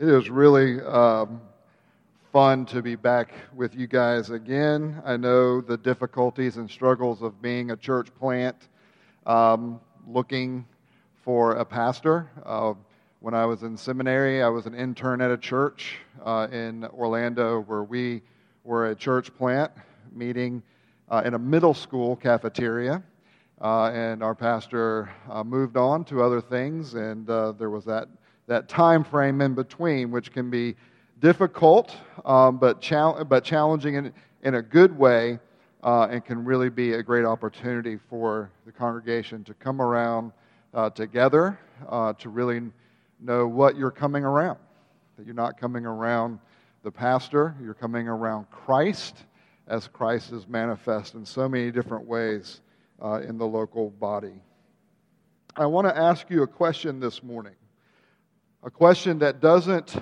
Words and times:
It 0.00 0.08
is 0.08 0.30
really 0.30 0.80
um, 0.82 1.40
fun 2.32 2.66
to 2.66 2.82
be 2.82 2.94
back 2.94 3.32
with 3.52 3.74
you 3.74 3.88
guys 3.88 4.30
again. 4.30 5.02
I 5.04 5.16
know 5.16 5.60
the 5.60 5.76
difficulties 5.76 6.56
and 6.56 6.70
struggles 6.70 7.20
of 7.20 7.42
being 7.42 7.72
a 7.72 7.76
church 7.76 8.14
plant, 8.14 8.68
um, 9.26 9.80
looking 10.06 10.64
for 11.24 11.54
a 11.54 11.64
pastor. 11.64 12.30
Uh, 12.46 12.74
when 13.18 13.34
I 13.34 13.44
was 13.44 13.64
in 13.64 13.76
seminary, 13.76 14.40
I 14.40 14.48
was 14.48 14.66
an 14.66 14.74
intern 14.76 15.20
at 15.20 15.32
a 15.32 15.36
church 15.36 15.96
uh, 16.24 16.46
in 16.52 16.84
Orlando 16.84 17.62
where 17.62 17.82
we 17.82 18.22
were 18.62 18.90
a 18.90 18.94
church 18.94 19.36
plant 19.36 19.72
meeting 20.12 20.62
uh, 21.08 21.22
in 21.24 21.34
a 21.34 21.38
middle 21.40 21.74
school 21.74 22.14
cafeteria. 22.14 23.02
Uh, 23.60 23.90
and 23.92 24.22
our 24.22 24.36
pastor 24.36 25.10
uh, 25.28 25.42
moved 25.42 25.76
on 25.76 26.04
to 26.04 26.22
other 26.22 26.40
things, 26.40 26.94
and 26.94 27.28
uh, 27.28 27.50
there 27.50 27.70
was 27.70 27.84
that 27.84 28.06
that 28.48 28.68
time 28.68 29.04
frame 29.04 29.40
in 29.40 29.54
between, 29.54 30.10
which 30.10 30.32
can 30.32 30.50
be 30.50 30.74
difficult 31.20 31.94
um, 32.24 32.58
but, 32.58 32.80
chal- 32.80 33.24
but 33.24 33.44
challenging 33.44 33.94
in, 33.94 34.12
in 34.42 34.56
a 34.56 34.62
good 34.62 34.96
way 34.96 35.38
uh, 35.84 36.08
and 36.10 36.24
can 36.24 36.44
really 36.44 36.70
be 36.70 36.94
a 36.94 37.02
great 37.02 37.24
opportunity 37.24 37.98
for 38.08 38.50
the 38.66 38.72
congregation 38.72 39.44
to 39.44 39.54
come 39.54 39.80
around 39.80 40.32
uh, 40.74 40.90
together 40.90 41.58
uh, 41.88 42.12
to 42.14 42.28
really 42.30 42.62
know 43.20 43.46
what 43.46 43.76
you're 43.76 43.90
coming 43.90 44.24
around. 44.24 44.58
That 45.16 45.26
you're 45.26 45.34
not 45.34 45.60
coming 45.60 45.86
around 45.86 46.38
the 46.82 46.90
pastor, 46.90 47.54
you're 47.62 47.74
coming 47.74 48.08
around 48.08 48.50
Christ 48.50 49.24
as 49.66 49.88
Christ 49.88 50.32
is 50.32 50.48
manifest 50.48 51.14
in 51.14 51.24
so 51.26 51.48
many 51.48 51.70
different 51.70 52.06
ways 52.06 52.60
uh, 53.02 53.20
in 53.20 53.36
the 53.36 53.46
local 53.46 53.90
body. 53.90 54.40
I 55.56 55.66
want 55.66 55.86
to 55.86 55.96
ask 55.96 56.30
you 56.30 56.42
a 56.42 56.46
question 56.46 57.00
this 57.00 57.22
morning 57.22 57.54
a 58.62 58.70
question 58.70 59.18
that 59.20 59.40
doesn't 59.40 59.96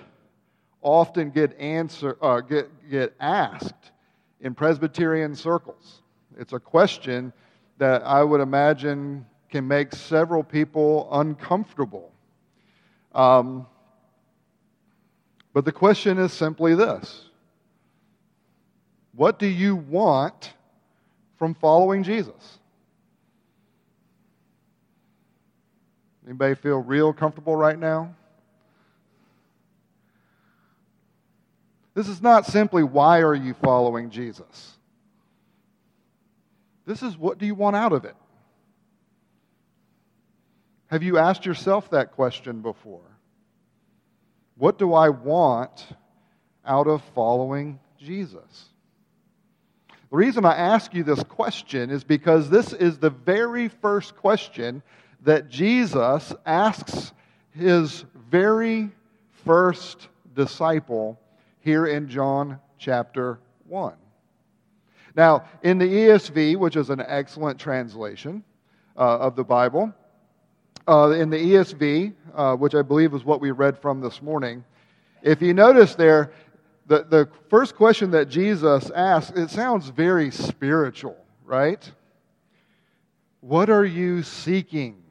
often 0.81 1.31
get, 1.31 1.59
answer, 1.59 2.17
uh, 2.23 2.41
get, 2.41 2.91
get 2.91 3.15
asked 3.21 3.93
in 4.41 4.55
Presbyterian 4.55 5.35
circles. 5.35 6.03
It's 6.39 6.53
a 6.53 6.61
question 6.61 7.33
that 7.79 8.03
I 8.03 8.23
would 8.23 8.41
imagine 8.41 9.27
can 9.51 9.67
make 9.67 9.93
several 9.95 10.43
people 10.43 11.09
uncomfortable. 11.13 12.13
Um, 13.15 13.67
but 15.53 15.65
the 15.65 15.73
question 15.73 16.19
is 16.19 16.33
simply 16.33 16.75
this 16.75 17.31
What 19.15 19.39
do 19.39 19.47
you 19.47 19.77
want 19.77 20.53
from 21.39 21.55
following 21.55 22.03
Jesus? 22.03 22.59
Anybody 26.27 26.55
feel 26.57 26.79
real 26.79 27.13
comfortable 27.13 27.57
right 27.57 27.79
now? 27.79 28.15
This 31.97 32.09
is 32.09 32.21
not 32.21 32.45
simply 32.45 32.85
why 32.85 33.23
are 33.23 33.35
you 33.35 33.55
following 33.55 34.11
Jesus? 34.11 34.77
This 36.85 37.03
is 37.03 37.17
what 37.17 37.39
do 37.39 37.47
you 37.47 37.55
want 37.55 37.75
out 37.75 37.95
of 37.95 38.05
it? 38.05 38.15
Have 40.89 41.03
you 41.03 41.17
asked 41.17 41.47
yourself 41.47 41.89
that 41.91 42.13
question 42.13 42.61
before? 42.61 43.01
What 44.59 44.79
do 44.79 44.93
I 44.93 45.09
want 45.09 45.87
out 46.67 46.87
of 46.87 47.03
following 47.15 47.81
Jesus? 47.99 48.67
The 50.11 50.17
reason 50.17 50.45
I 50.45 50.55
ask 50.55 50.93
you 50.93 51.03
this 51.03 51.23
question 51.23 51.89
is 51.89 52.05
because 52.05 52.51
this 52.51 52.75
is 52.75 52.99
the 52.99 53.09
very 53.09 53.69
first 53.69 54.17
question 54.17 54.83
that 55.23 55.49
Jesus 55.49 56.35
asks 56.45 57.15
his 57.53 58.05
very 58.29 58.91
first 59.47 60.09
disciple 60.35 61.19
here 61.67 61.87
in 61.89 62.09
John 62.09 62.61
chapter 62.79 63.41
1. 63.67 63.93
Now, 65.17 65.47
in 65.65 65.79
the 65.79 65.85
ESV, 65.85 66.57
which 66.57 66.77
is 66.77 66.91
an 66.91 67.03
excellent 67.05 67.59
translation 67.59 68.45
uh, 68.97 69.19
of 69.19 69.35
the 69.35 69.43
Bible, 69.43 69.93
uh, 70.87 71.11
in 71.11 71.29
the 71.29 71.37
ESV, 71.37 72.15
uh, 72.37 72.55
which 72.55 72.77
I 72.77 72.83
believe 72.83 73.15
is 73.15 73.25
what 73.25 73.41
we 73.41 73.51
read 73.51 73.77
from 73.83 74.01
this 74.01 74.23
morning, 74.23 74.65
if 75.23 75.43
you 75.43 75.55
notice 75.55 75.97
there, 75.97 76.31
the, 76.87 77.03
the 77.03 77.29
first 77.51 77.75
question 77.75 78.13
that 78.13 78.29
Jesus 78.29 78.93
asks, 78.93 79.37
it 79.37 79.51
sounds 79.51 79.89
very 79.89 80.31
spiritual, 80.31 81.17
right? 81.45 81.91
What 83.41 83.71
are 83.71 83.85
you 83.85 84.23
seeking? 84.23 85.03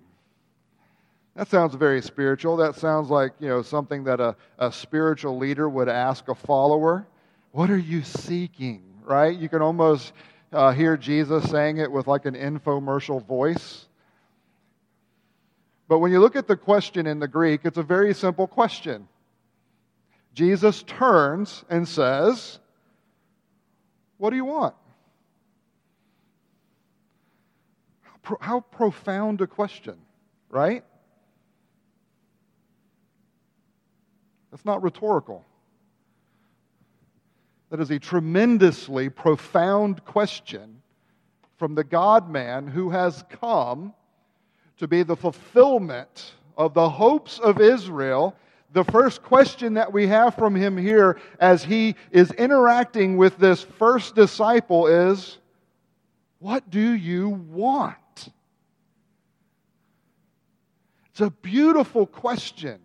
That 1.36 1.50
sounds 1.50 1.76
very 1.76 2.02
spiritual. 2.02 2.58
That 2.58 2.76
sounds 2.76 3.10
like, 3.10 3.34
you 3.40 3.50
know, 3.50 3.62
something 3.62 4.06
that 4.06 4.22
a, 4.22 4.36
a 4.58 4.72
spiritual 4.72 5.38
leader 5.38 5.68
would 5.68 5.90
ask 5.90 6.30
a 6.30 6.36
follower. 6.36 7.06
What 7.52 7.70
are 7.70 7.78
you 7.78 8.04
seeking? 8.04 8.84
Right? 9.04 9.38
You 9.38 9.50
can 9.50 9.62
almost 9.62 10.14
uh, 10.54 10.72
hear 10.72 10.96
Jesus 10.96 11.50
saying 11.50 11.78
it 11.78 11.92
with 11.92 12.08
like 12.08 12.26
an 12.26 12.36
infomercial 12.36 13.24
voice. 13.26 13.86
But 15.88 16.00
when 16.00 16.12
you 16.12 16.20
look 16.20 16.38
at 16.38 16.48
the 16.48 16.56
question 16.56 17.06
in 17.06 17.20
the 17.20 17.28
Greek, 17.28 17.62
it's 17.66 17.78
a 17.78 17.84
very 17.84 18.14
simple 18.14 18.48
question. 18.48 19.08
Jesus 20.34 20.84
turns 20.84 21.64
and 21.70 21.88
says, 21.88 22.60
What 24.18 24.30
do 24.30 24.38
you 24.38 24.46
want? 24.46 24.74
How, 28.02 28.18
pro- 28.24 28.38
how 28.40 28.60
profound 28.62 29.42
a 29.42 29.48
question, 29.48 29.96
right? 30.50 30.84
That's 34.56 34.64
not 34.64 34.82
rhetorical. 34.84 35.44
That 37.72 37.82
is 37.82 37.92
a 37.92 38.00
tremendously 38.00 39.10
profound 39.10 40.06
question 40.06 40.82
from 41.58 41.76
the 41.76 41.84
God 41.84 42.30
man 42.30 42.66
who 42.66 42.90
has 42.90 43.26
come 43.42 43.94
to 44.78 44.88
be 44.88 45.04
the 45.04 45.18
fulfillment 45.18 46.36
of 46.56 46.74
the 46.74 46.88
hopes 46.88 47.38
of 47.40 47.60
Israel. 47.60 48.34
The 48.72 48.86
first 48.86 49.24
question 49.24 49.74
that 49.74 49.92
we 49.92 50.08
have 50.08 50.36
from 50.36 50.56
him 50.56 50.78
here 50.78 51.20
as 51.42 51.66
he 51.66 51.98
is 52.12 52.32
interacting 52.32 53.18
with 53.18 53.38
this 53.38 53.62
first 53.62 54.16
disciple 54.16 54.88
is 54.88 55.38
What 56.40 56.70
do 56.70 56.94
you 56.94 57.28
want? 57.28 57.98
It's 61.12 61.20
a 61.20 61.30
beautiful 61.30 62.06
question. 62.06 62.80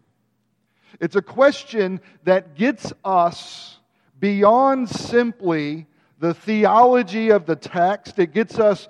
It's 0.99 1.17
a 1.17 1.23
question 1.23 2.01
that 2.25 2.55
gets 2.55 2.93
us 3.05 3.78
beyond 4.19 4.89
simply 4.89 5.87
the 6.19 6.34
theology 6.34 7.31
of 7.31 7.47
the 7.47 7.56
text. 7.56 8.19
It 8.19 8.33
gets 8.33 8.59
us 8.59 8.89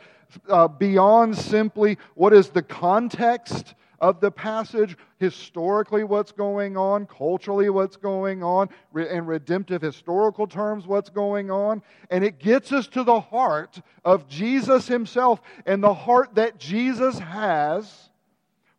uh, 0.48 0.68
beyond 0.68 1.36
simply 1.36 1.98
what 2.14 2.32
is 2.32 2.50
the 2.50 2.62
context 2.62 3.74
of 4.00 4.20
the 4.20 4.30
passage, 4.30 4.96
historically 5.18 6.04
what's 6.04 6.32
going 6.32 6.76
on, 6.76 7.06
culturally 7.06 7.68
what's 7.68 7.96
going 7.96 8.42
on, 8.42 8.68
in 8.96 9.26
redemptive 9.26 9.82
historical 9.82 10.46
terms 10.46 10.86
what's 10.86 11.10
going 11.10 11.50
on. 11.50 11.82
And 12.10 12.24
it 12.24 12.38
gets 12.38 12.72
us 12.72 12.86
to 12.88 13.04
the 13.04 13.20
heart 13.20 13.80
of 14.04 14.26
Jesus 14.26 14.88
himself 14.88 15.42
and 15.66 15.82
the 15.82 15.92
heart 15.92 16.34
that 16.36 16.58
Jesus 16.58 17.18
has 17.18 18.10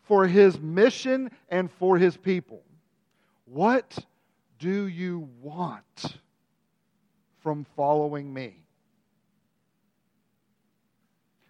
for 0.02 0.28
his 0.28 0.60
mission 0.60 1.30
and 1.50 1.72
for 1.72 1.98
his 1.98 2.18
people. 2.18 2.64
What 3.54 3.98
do 4.60 4.88
you 4.88 5.28
want 5.42 6.20
from 7.44 7.66
following 7.76 8.34
me? 8.34 8.64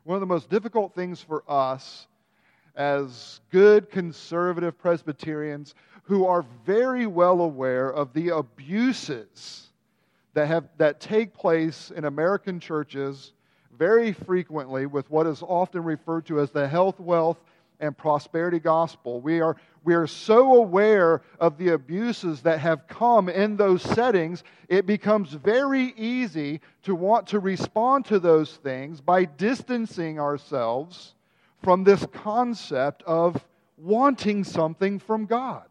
One 0.04 0.16
of 0.16 0.20
the 0.20 0.26
most 0.26 0.50
difficult 0.50 0.96
things 0.96 1.22
for 1.22 1.44
us 1.48 2.08
as 2.76 3.40
good 3.52 3.92
conservative 3.92 4.80
Presbyterians 4.80 5.76
who 6.02 6.26
are 6.26 6.44
very 6.66 7.06
well 7.06 7.40
aware 7.42 7.94
of 7.94 8.14
the 8.14 8.30
abuses 8.30 9.68
that, 10.34 10.48
have, 10.48 10.70
that 10.78 11.00
take 11.00 11.36
place 11.36 11.92
in 11.96 12.06
American 12.06 12.60
churches 12.60 13.34
very 13.78 14.12
frequently 14.12 14.88
with 14.88 15.08
what 15.12 15.28
is 15.28 15.44
often 15.44 15.84
referred 15.84 16.26
to 16.26 16.40
as 16.40 16.50
the 16.50 16.68
health, 16.68 17.00
wealth, 17.00 17.38
and 17.82 17.98
prosperity 17.98 18.60
gospel. 18.60 19.20
We 19.20 19.42
are, 19.42 19.58
we 19.84 19.96
are 19.96 20.08
so 20.08 20.56
aware 20.56 21.22
of 21.40 21.58
the 21.58 21.70
abuses 21.70 22.42
that 22.42 22.60
have 22.60 22.88
come 22.88 23.28
in 23.28 23.58
those 23.58 23.82
settings, 23.82 24.44
it 24.70 24.86
becomes 24.86 25.34
very 25.34 25.94
easy 25.98 26.62
to 26.84 26.96
want 26.96 27.28
to 27.28 27.40
respond 27.40 28.06
to 28.06 28.20
those 28.20 28.56
things 28.58 29.02
by 29.02 29.26
distancing 29.26 30.20
ourselves 30.20 31.16
from 31.64 31.84
this 31.84 32.06
concept 32.14 33.04
of 33.04 33.44
wanting 33.78 34.44
something 34.44 35.00
from 35.00 35.26
God. 35.26 35.66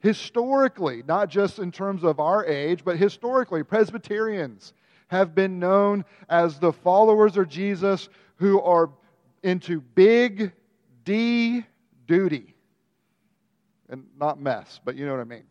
Historically, 0.00 1.02
not 1.06 1.28
just 1.28 1.58
in 1.58 1.72
terms 1.72 2.04
of 2.04 2.20
our 2.20 2.44
age, 2.44 2.84
but 2.84 2.96
historically, 2.96 3.62
Presbyterians 3.62 4.72
have 5.08 5.34
been 5.34 5.58
known 5.58 6.04
as 6.28 6.58
the 6.58 6.72
followers 6.72 7.36
of 7.36 7.48
Jesus 7.48 8.08
who 8.36 8.60
are 8.60 8.90
into 9.42 9.80
big 9.80 10.52
D 11.04 11.64
duty. 12.06 12.54
and 13.88 14.04
not 14.18 14.40
mess, 14.40 14.80
but 14.84 14.96
you 14.96 15.06
know 15.06 15.12
what 15.12 15.20
I 15.20 15.24
mean. 15.24 15.44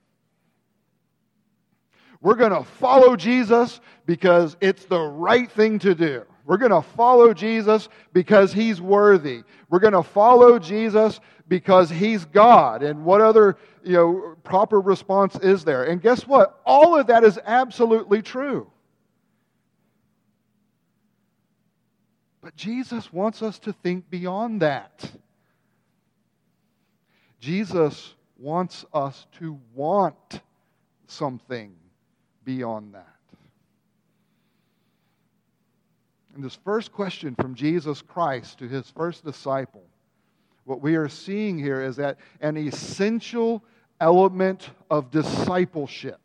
We're 2.21 2.35
going 2.35 2.51
to 2.51 2.63
follow 2.63 3.15
Jesus 3.15 3.79
because 4.05 4.57
it's 4.59 4.85
the 4.85 4.99
right 4.99 5.49
thing 5.51 5.79
to 5.79 5.93
do. 5.95 6.23
We're 6.45 6.57
going 6.57 6.71
to 6.71 6.81
follow 6.81 7.33
Jesus 7.33 7.89
because 8.13 8.53
he's 8.53 8.81
worthy. 8.81 9.43
We're 9.69 9.79
going 9.79 9.93
to 9.93 10.03
follow 10.03 10.57
Jesus 10.59 11.19
because 11.47 11.89
he's 11.89 12.25
God. 12.25 12.83
And 12.83 13.05
what 13.05 13.21
other, 13.21 13.57
you 13.83 13.93
know, 13.93 14.35
proper 14.43 14.81
response 14.81 15.35
is 15.35 15.63
there? 15.63 15.83
And 15.83 16.01
guess 16.01 16.25
what? 16.25 16.61
All 16.65 16.97
of 16.97 17.07
that 17.07 17.23
is 17.23 17.39
absolutely 17.45 18.21
true. 18.21 18.71
But 22.47 22.55
Jesus 22.55 23.11
wants 23.11 23.41
us 23.41 23.59
to 23.59 23.73
think 23.73 24.09
beyond 24.09 24.61
that. 24.61 25.11
Jesus 27.41 28.13
wants 28.39 28.85
us 28.93 29.27
to 29.39 29.59
want 29.75 30.39
something 31.07 31.75
beyond 32.45 32.93
that. 32.93 33.17
And 36.33 36.41
this 36.41 36.57
first 36.63 36.93
question 36.93 37.35
from 37.35 37.53
Jesus 37.53 38.01
Christ 38.01 38.59
to 38.59 38.69
his 38.69 38.89
first 38.91 39.25
disciple, 39.25 39.83
what 40.63 40.79
we 40.79 40.95
are 40.95 41.09
seeing 41.09 41.59
here 41.59 41.81
is 41.81 41.97
that 41.97 42.17
an 42.39 42.55
essential 42.55 43.61
element 43.99 44.69
of 44.89 45.11
discipleship 45.11 46.21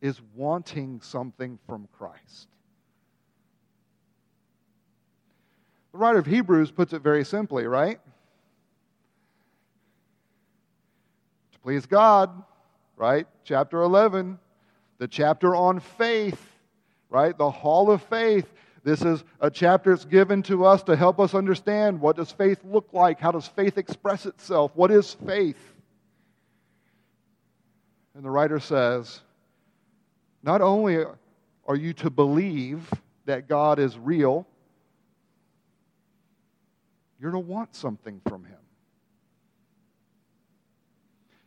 is 0.00 0.18
wanting 0.34 0.98
something 1.02 1.58
from 1.66 1.86
Christ. 1.92 2.48
The 5.92 5.98
writer 5.98 6.18
of 6.18 6.26
Hebrews 6.26 6.70
puts 6.70 6.92
it 6.92 7.02
very 7.02 7.24
simply, 7.24 7.66
right? 7.66 8.00
To 11.52 11.58
please 11.60 11.84
God, 11.84 12.30
right? 12.96 13.26
Chapter 13.44 13.82
11, 13.82 14.38
the 14.98 15.06
chapter 15.06 15.54
on 15.54 15.80
faith, 15.80 16.40
right? 17.10 17.36
The 17.36 17.50
hall 17.50 17.90
of 17.90 18.02
faith. 18.04 18.46
This 18.84 19.02
is 19.02 19.22
a 19.40 19.50
chapter 19.50 19.90
that's 19.90 20.06
given 20.06 20.42
to 20.44 20.64
us 20.64 20.82
to 20.84 20.96
help 20.96 21.20
us 21.20 21.34
understand 21.34 22.00
what 22.00 22.16
does 22.16 22.32
faith 22.32 22.58
look 22.64 22.88
like? 22.92 23.20
How 23.20 23.30
does 23.30 23.46
faith 23.46 23.76
express 23.76 24.24
itself? 24.26 24.72
What 24.74 24.90
is 24.90 25.12
faith? 25.12 25.58
And 28.14 28.24
the 28.24 28.30
writer 28.30 28.58
says, 28.60 29.20
not 30.42 30.60
only 30.60 31.04
are 31.66 31.76
you 31.76 31.92
to 31.94 32.10
believe 32.10 32.90
that 33.26 33.48
God 33.48 33.78
is 33.78 33.96
real, 33.98 34.46
you're 37.22 37.30
to 37.30 37.38
want 37.38 37.76
something 37.76 38.20
from 38.26 38.44
Him. 38.44 38.58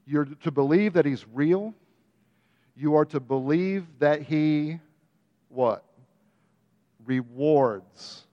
You're 0.07 0.23
to 0.23 0.49
believe 0.49 0.93
that 0.93 1.05
He's 1.05 1.25
real. 1.33 1.73
You 2.77 2.95
are 2.95 3.03
to 3.05 3.19
believe 3.19 3.85
that 3.99 4.21
He, 4.21 4.79
what? 5.49 5.83
Rewards. 7.05 8.23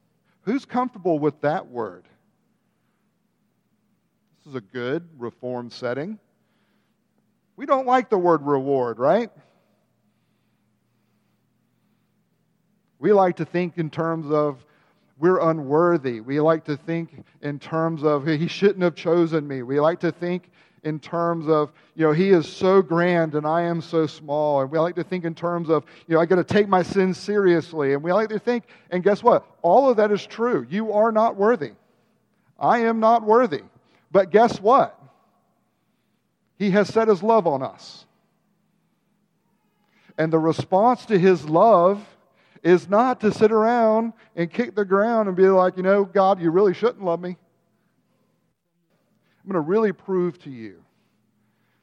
Who's 0.42 0.64
comfortable 0.64 1.18
with 1.18 1.40
that 1.40 1.66
word? 1.66 2.04
This 4.38 4.50
is 4.50 4.54
a 4.54 4.60
good 4.60 5.08
reform 5.18 5.70
setting. 5.70 6.20
We 7.56 7.66
don't 7.66 7.88
like 7.88 8.08
the 8.08 8.18
word 8.18 8.42
reward, 8.42 9.00
right? 9.00 9.30
We 13.00 13.12
like 13.12 13.36
to 13.36 13.44
think 13.44 13.78
in 13.78 13.90
terms 13.90 14.30
of 14.30 14.64
we're 15.22 15.38
unworthy. 15.38 16.20
We 16.20 16.40
like 16.40 16.64
to 16.64 16.76
think 16.76 17.24
in 17.42 17.60
terms 17.60 18.02
of 18.02 18.26
he 18.26 18.48
shouldn't 18.48 18.82
have 18.82 18.96
chosen 18.96 19.46
me. 19.46 19.62
We 19.62 19.78
like 19.78 20.00
to 20.00 20.10
think 20.10 20.50
in 20.82 20.98
terms 20.98 21.46
of, 21.46 21.70
you 21.94 22.04
know, 22.04 22.10
he 22.10 22.30
is 22.30 22.50
so 22.50 22.82
grand 22.82 23.36
and 23.36 23.46
I 23.46 23.62
am 23.62 23.80
so 23.80 24.08
small. 24.08 24.62
And 24.62 24.70
we 24.72 24.80
like 24.80 24.96
to 24.96 25.04
think 25.04 25.24
in 25.24 25.32
terms 25.32 25.70
of, 25.70 25.84
you 26.08 26.16
know, 26.16 26.20
I 26.20 26.26
got 26.26 26.36
to 26.36 26.44
take 26.44 26.66
my 26.66 26.82
sins 26.82 27.18
seriously. 27.18 27.94
And 27.94 28.02
we 28.02 28.12
like 28.12 28.30
to 28.30 28.40
think, 28.40 28.64
and 28.90 29.04
guess 29.04 29.22
what? 29.22 29.46
All 29.62 29.88
of 29.88 29.98
that 29.98 30.10
is 30.10 30.26
true. 30.26 30.66
You 30.68 30.92
are 30.92 31.12
not 31.12 31.36
worthy. 31.36 31.74
I 32.58 32.80
am 32.80 32.98
not 32.98 33.22
worthy. 33.22 33.62
But 34.10 34.32
guess 34.32 34.60
what? 34.60 35.00
He 36.58 36.72
has 36.72 36.88
set 36.88 37.06
his 37.06 37.22
love 37.22 37.46
on 37.46 37.62
us. 37.62 38.06
And 40.18 40.32
the 40.32 40.40
response 40.40 41.06
to 41.06 41.16
his 41.16 41.44
love 41.48 42.04
is 42.62 42.88
not 42.88 43.20
to 43.20 43.32
sit 43.32 43.50
around 43.50 44.12
and 44.36 44.50
kick 44.50 44.74
the 44.74 44.84
ground 44.84 45.28
and 45.28 45.36
be 45.36 45.48
like, 45.48 45.76
you 45.76 45.82
know, 45.82 46.04
God, 46.04 46.40
you 46.40 46.50
really 46.50 46.74
shouldn't 46.74 47.04
love 47.04 47.20
me. 47.20 47.30
I'm 47.30 49.50
going 49.50 49.54
to 49.54 49.68
really 49.68 49.92
prove 49.92 50.38
to 50.40 50.50
you 50.50 50.82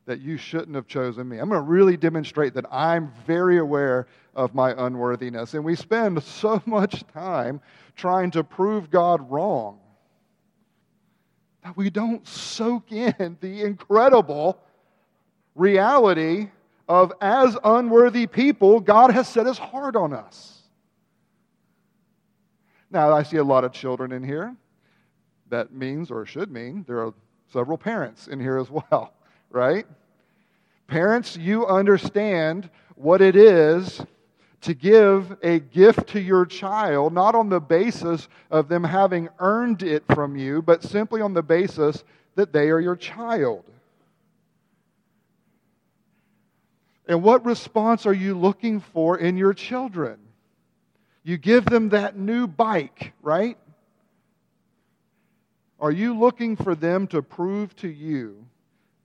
that 0.06 0.22
you 0.22 0.38
shouldn't 0.38 0.76
have 0.76 0.88
chosen 0.88 1.28
me. 1.28 1.38
I'm 1.38 1.50
going 1.50 1.62
to 1.62 1.70
really 1.70 1.98
demonstrate 1.98 2.54
that 2.56 2.66
I'm 2.72 3.12
very 3.28 3.60
aware 3.60 4.08
of 4.34 4.56
my 4.56 4.74
unworthiness. 4.86 5.54
And 5.54 5.64
we 5.64 5.76
spend 5.76 6.24
so 6.24 6.62
much 6.66 7.04
time 7.14 7.62
trying 7.96 8.32
to 8.32 8.44
prove 8.44 8.90
God 8.90 9.30
wrong 9.30 9.80
that 11.64 11.76
we 11.76 11.90
don't 11.90 12.26
soak 12.26 12.92
in 12.92 13.38
the 13.42 13.64
incredible 13.64 14.58
reality 15.56 16.50
of 16.88 17.12
as 17.22 17.58
unworthy 17.64 18.26
people, 18.26 18.80
God 18.80 19.12
has 19.12 19.28
set 19.28 19.46
his 19.46 19.58
heart 19.58 19.96
on 19.96 20.14
us. 20.14 20.59
Now, 22.92 23.14
I 23.14 23.24
see 23.24 23.38
a 23.38 23.44
lot 23.44 23.64
of 23.64 23.72
children 23.72 24.12
in 24.12 24.24
here. 24.24 24.56
That 25.50 25.72
means, 25.72 26.12
or 26.12 26.26
should 26.26 26.52
mean, 26.52 26.86
there 26.88 27.04
are 27.04 27.14
several 27.52 27.78
parents 27.78 28.28
in 28.28 28.40
here 28.40 28.58
as 28.58 28.70
well, 28.92 29.14
right? 29.50 29.86
Parents, 30.88 31.38
you 31.38 31.68
understand 31.68 32.70
what 32.96 33.22
it 33.22 33.36
is 33.36 34.02
to 34.62 34.74
give 34.74 35.38
a 35.42 35.60
gift 35.60 36.08
to 36.10 36.20
your 36.20 36.46
child, 36.46 37.14
not 37.14 37.36
on 37.36 37.48
the 37.50 37.62
basis 37.62 38.28
of 38.52 38.68
them 38.68 38.84
having 38.84 39.30
earned 39.40 39.84
it 39.84 40.04
from 40.14 40.36
you, 40.36 40.62
but 40.62 40.84
simply 40.84 41.22
on 41.22 41.34
the 41.34 41.44
basis 41.44 42.04
that 42.36 42.52
they 42.52 42.70
are 42.70 42.80
your 42.80 42.96
child. 42.96 43.64
And 47.08 47.24
what 47.24 47.46
response 47.46 48.06
are 48.06 48.14
you 48.14 48.38
looking 48.38 48.82
for 48.82 49.18
in 49.18 49.38
your 49.38 49.54
children? 49.54 50.20
You 51.30 51.38
give 51.38 51.66
them 51.66 51.90
that 51.90 52.18
new 52.18 52.48
bike, 52.48 53.14
right? 53.22 53.56
Are 55.80 55.92
you 55.92 56.18
looking 56.18 56.56
for 56.56 56.74
them 56.74 57.06
to 57.10 57.22
prove 57.22 57.76
to 57.76 57.88
you 57.88 58.48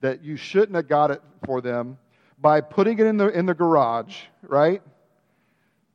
that 0.01 0.23
you 0.23 0.35
shouldn't 0.35 0.73
have 0.75 0.87
got 0.87 1.11
it 1.11 1.21
for 1.45 1.61
them 1.61 1.99
by 2.41 2.61
putting 2.61 2.97
it 2.97 3.05
in 3.05 3.17
the, 3.17 3.27
in 3.27 3.45
the 3.45 3.53
garage, 3.53 4.23
right? 4.41 4.81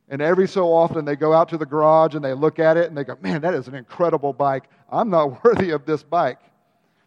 And 0.09 0.23
every 0.23 0.47
so 0.47 0.73
often 0.73 1.05
they 1.05 1.17
go 1.17 1.33
out 1.33 1.49
to 1.49 1.59
the 1.59 1.67
garage 1.67 2.15
and 2.15 2.25
they 2.25 2.33
look 2.33 2.61
at 2.61 2.77
it 2.77 2.87
and 2.87 2.97
they 2.97 3.03
go, 3.03 3.19
man, 3.21 3.41
that 3.41 3.55
is 3.55 3.67
an 3.67 3.75
incredible 3.75 4.33
bike. 4.33 4.71
I'm 4.89 5.11
not 5.11 5.45
worthy 5.45 5.71
of 5.71 5.85
this 5.85 6.05
bike. 6.05 6.39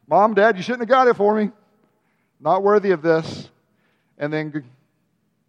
Mom, 0.06 0.34
Dad, 0.34 0.58
you 0.58 0.63
shouldn't 0.63 0.82
have 0.82 0.89
got 0.89 1.08
it 1.08 1.15
for 1.15 1.34
me. 1.34 1.50
Not 2.42 2.62
worthy 2.62 2.92
of 2.92 3.01
this. 3.01 3.50
And 4.18 4.34
then 4.34 4.65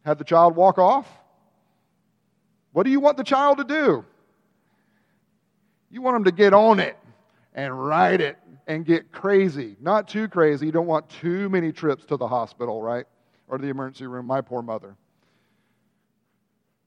have 0.04 0.18
the 0.18 0.24
child 0.24 0.54
walk 0.54 0.78
off? 0.78 1.08
What 2.74 2.82
do 2.82 2.90
you 2.90 2.98
want 2.98 3.16
the 3.16 3.24
child 3.24 3.58
to 3.58 3.64
do? 3.64 4.04
You 5.90 6.02
want 6.02 6.16
them 6.16 6.24
to 6.24 6.32
get 6.32 6.52
on 6.52 6.80
it 6.80 6.98
and 7.54 7.86
ride 7.86 8.20
it 8.20 8.36
and 8.66 8.84
get 8.84 9.12
crazy. 9.12 9.76
Not 9.80 10.08
too 10.08 10.26
crazy. 10.26 10.66
You 10.66 10.72
don't 10.72 10.88
want 10.88 11.08
too 11.08 11.48
many 11.48 11.70
trips 11.70 12.04
to 12.06 12.16
the 12.16 12.26
hospital, 12.26 12.82
right? 12.82 13.06
Or 13.46 13.58
the 13.58 13.68
emergency 13.68 14.08
room. 14.08 14.26
My 14.26 14.40
poor 14.40 14.60
mother. 14.60 14.96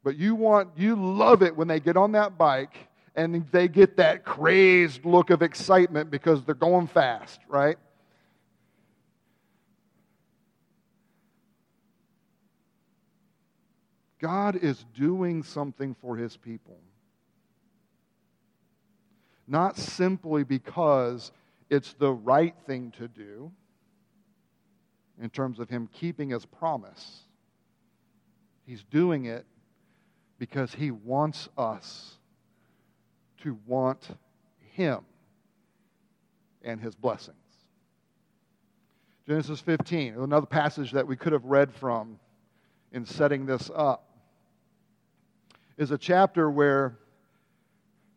But 0.03 0.17
you 0.17 0.36
want, 0.36 0.72
you 0.75 0.98
love 0.98 1.41
it 1.41 1.56
when 1.56 1.70
they 1.70 1.79
get 1.79 1.96
on 1.96 2.12
that 2.12 2.38
bike 2.38 2.75
and 3.15 3.50
they 3.53 3.70
get 3.70 3.96
that 3.96 4.25
crazed 4.25 5.06
look 5.06 5.29
of 5.29 5.41
excitement 5.41 6.12
because 6.12 6.44
they're 6.44 6.53
going 6.53 6.88
fast, 6.88 7.39
right? 7.48 7.77
God 14.19 14.55
is 14.55 14.86
doing 14.95 15.43
something 15.43 15.95
for 15.95 16.17
his 16.17 16.36
people. 16.38 16.79
Not 19.47 19.77
simply 19.77 20.43
because 20.43 21.31
it's 21.69 21.93
the 21.93 22.12
right 22.12 22.55
thing 22.65 22.91
to 22.97 23.07
do 23.07 23.51
in 25.21 25.29
terms 25.29 25.59
of 25.59 25.69
him 25.69 25.88
keeping 25.93 26.29
his 26.29 26.45
promise. 26.45 27.21
He's 28.65 28.83
doing 28.83 29.25
it 29.25 29.45
because 30.39 30.74
he 30.74 30.91
wants 30.91 31.47
us 31.57 32.17
to 33.41 33.57
want 33.65 34.09
him 34.74 35.00
and 36.63 36.81
his 36.81 36.95
blessings. 36.95 37.38
Genesis 39.27 39.59
15, 39.59 40.15
another 40.15 40.45
passage 40.45 40.91
that 40.91 41.07
we 41.07 41.15
could 41.15 41.33
have 41.33 41.45
read 41.45 41.74
from 41.74 42.19
in 42.91 43.05
setting 43.05 43.45
this 43.45 43.69
up 43.75 44.07
is 45.77 45.91
a 45.91 45.98
chapter 45.98 46.50
where 46.50 46.98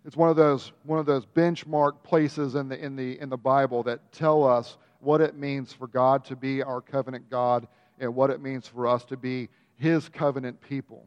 it's 0.05 0.17
one 0.17 0.31
of 0.31 0.37
those 0.37 0.73
one 0.85 0.99
of 0.99 1.07
those 1.07 1.27
benchmark 1.27 2.03
places 2.03 2.55
in 2.55 2.69
the 2.69 2.83
in 2.83 2.97
the 2.97 3.21
in 3.21 3.29
the 3.29 3.37
Bible 3.37 3.83
that 3.83 4.13
tell 4.13 4.45
us 4.45 4.79
what 5.01 5.21
it 5.21 5.37
means 5.37 5.73
for 5.73 5.87
God 5.87 6.25
to 6.27 6.37
be 6.37 6.63
our 6.63 6.81
covenant 6.81 7.29
God 7.31 7.67
and 7.99 8.15
what 8.15 8.31
it 8.31 8.41
means 8.41 8.67
for 8.67 8.87
us 8.87 9.05
to 9.05 9.17
be 9.17 9.49
his 9.77 10.09
covenant 10.09 10.61
people. 10.61 11.07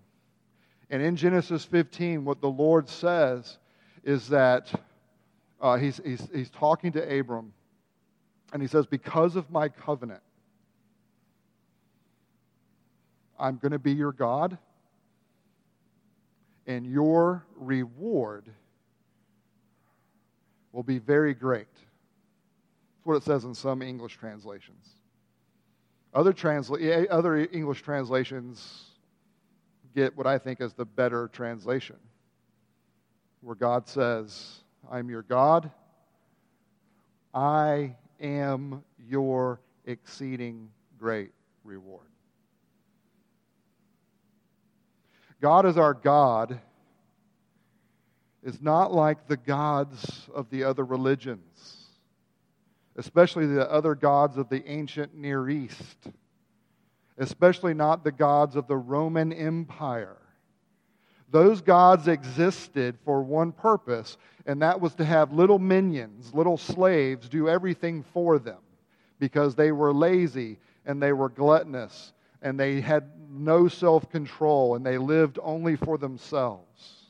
And 0.89 1.01
in 1.01 1.15
Genesis 1.15 1.65
15, 1.65 2.25
what 2.25 2.41
the 2.41 2.49
Lord 2.49 2.87
says 2.87 3.57
is 4.03 4.27
that 4.29 4.71
uh, 5.61 5.77
he's, 5.77 6.01
he's, 6.03 6.27
he's 6.33 6.49
talking 6.49 6.91
to 6.91 7.19
Abram, 7.19 7.53
and 8.51 8.61
he 8.61 8.67
says, 8.67 8.85
Because 8.85 9.35
of 9.35 9.49
my 9.49 9.69
covenant, 9.69 10.21
I'm 13.39 13.57
going 13.57 13.71
to 13.71 13.79
be 13.79 13.93
your 13.93 14.11
God, 14.11 14.57
and 16.67 16.85
your 16.85 17.45
reward 17.55 18.49
will 20.71 20.83
be 20.83 20.99
very 20.99 21.33
great. 21.33 21.67
That's 21.73 23.05
what 23.05 23.15
it 23.15 23.23
says 23.23 23.43
in 23.43 23.53
some 23.53 23.81
English 23.81 24.17
translations. 24.17 24.87
Other, 26.13 26.33
transla- 26.33 26.81
eh, 26.81 27.01
eh, 27.01 27.05
other 27.09 27.37
English 27.37 27.81
translations 27.81 28.85
get 29.95 30.15
what 30.15 30.27
I 30.27 30.37
think 30.37 30.61
is 30.61 30.73
the 30.73 30.85
better 30.85 31.27
translation, 31.29 31.97
where 33.41 33.55
God 33.55 33.87
says, 33.87 34.63
I'm 34.91 35.09
your 35.09 35.23
God. 35.23 35.71
I 37.33 37.95
am 38.19 38.83
your 39.07 39.59
exceeding 39.85 40.69
great 40.99 41.31
reward. 41.63 42.12
God 45.43 45.65
is 45.65 45.77
our 45.77 45.93
God 45.93 46.57
is 48.43 48.61
not 48.61 48.93
like 48.93 49.27
the 49.27 49.35
gods 49.35 50.29
of 50.33 50.49
the 50.49 50.63
other 50.63 50.85
religions, 50.85 51.89
especially 52.95 53.47
the 53.47 53.69
other 53.69 53.93
gods 53.93 54.37
of 54.37 54.47
the 54.47 54.65
ancient 54.65 55.13
Near 55.13 55.49
East, 55.49 56.07
especially 57.17 57.73
not 57.73 58.05
the 58.05 58.11
gods 58.13 58.55
of 58.55 58.67
the 58.67 58.77
Roman 58.77 59.33
Empire. 59.33 60.15
Those 61.29 61.59
gods 61.59 62.07
existed 62.07 62.97
for 63.03 63.21
one 63.21 63.51
purpose, 63.51 64.15
and 64.45 64.61
that 64.61 64.79
was 64.79 64.95
to 64.95 65.03
have 65.03 65.33
little 65.33 65.59
minions, 65.59 66.33
little 66.33 66.57
slaves, 66.57 67.27
do 67.27 67.49
everything 67.49 68.05
for 68.13 68.39
them 68.39 68.61
because 69.19 69.55
they 69.55 69.73
were 69.73 69.91
lazy 69.91 70.57
and 70.85 71.03
they 71.03 71.11
were 71.11 71.27
gluttonous 71.27 72.13
and 72.43 72.59
they 72.59 72.81
had 72.81 73.09
no 73.31 73.67
self 73.67 74.11
control 74.11 74.75
and 74.75 74.85
they 74.85 74.99
lived 74.99 75.39
only 75.41 75.75
for 75.75 75.97
themselves. 75.97 77.07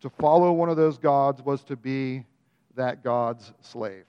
To 0.00 0.10
follow 0.10 0.52
one 0.52 0.68
of 0.68 0.76
those 0.76 0.98
gods 0.98 1.40
was 1.40 1.62
to 1.64 1.76
be 1.76 2.26
that 2.74 3.02
God's 3.02 3.50
slave. 3.62 4.04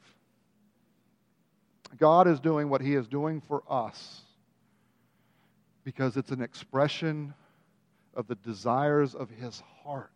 God 1.97 2.27
is 2.27 2.41
doing 2.41 2.67
what 2.67 2.81
He 2.81 2.95
is 2.95 3.07
doing 3.07 3.39
for 3.39 3.63
us 3.69 4.21
because 5.85 6.17
it's 6.17 6.31
an 6.31 6.41
expression 6.41 7.33
of 8.15 8.27
the 8.27 8.35
desires 8.35 9.13
of 9.13 9.29
His 9.29 9.61
heart. 9.83 10.09